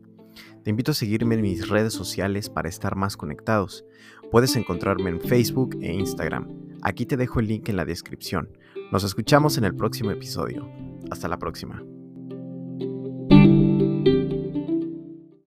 Te 0.64 0.70
invito 0.70 0.92
a 0.92 0.94
seguirme 0.94 1.35
en 1.35 1.42
mis 1.42 1.68
redes 1.68 1.92
sociales 1.92 2.48
para 2.48 2.70
estar 2.70 2.96
más 2.96 3.18
conectados. 3.18 3.85
Puedes 4.30 4.56
encontrarme 4.56 5.11
en 5.11 5.20
Facebook 5.20 5.76
e 5.82 5.92
Instagram. 5.92 6.48
Aquí 6.80 7.04
te 7.04 7.18
dejo 7.18 7.40
el 7.40 7.48
link 7.48 7.68
en 7.68 7.76
la 7.76 7.85
descripción. 7.85 8.56
Nos 8.90 9.04
escuchamos 9.04 9.58
en 9.58 9.64
el 9.64 9.76
próximo 9.76 10.11
episodio. 10.11 10.66
Hasta 11.11 11.28
la 11.28 11.38
próxima. 11.38 11.82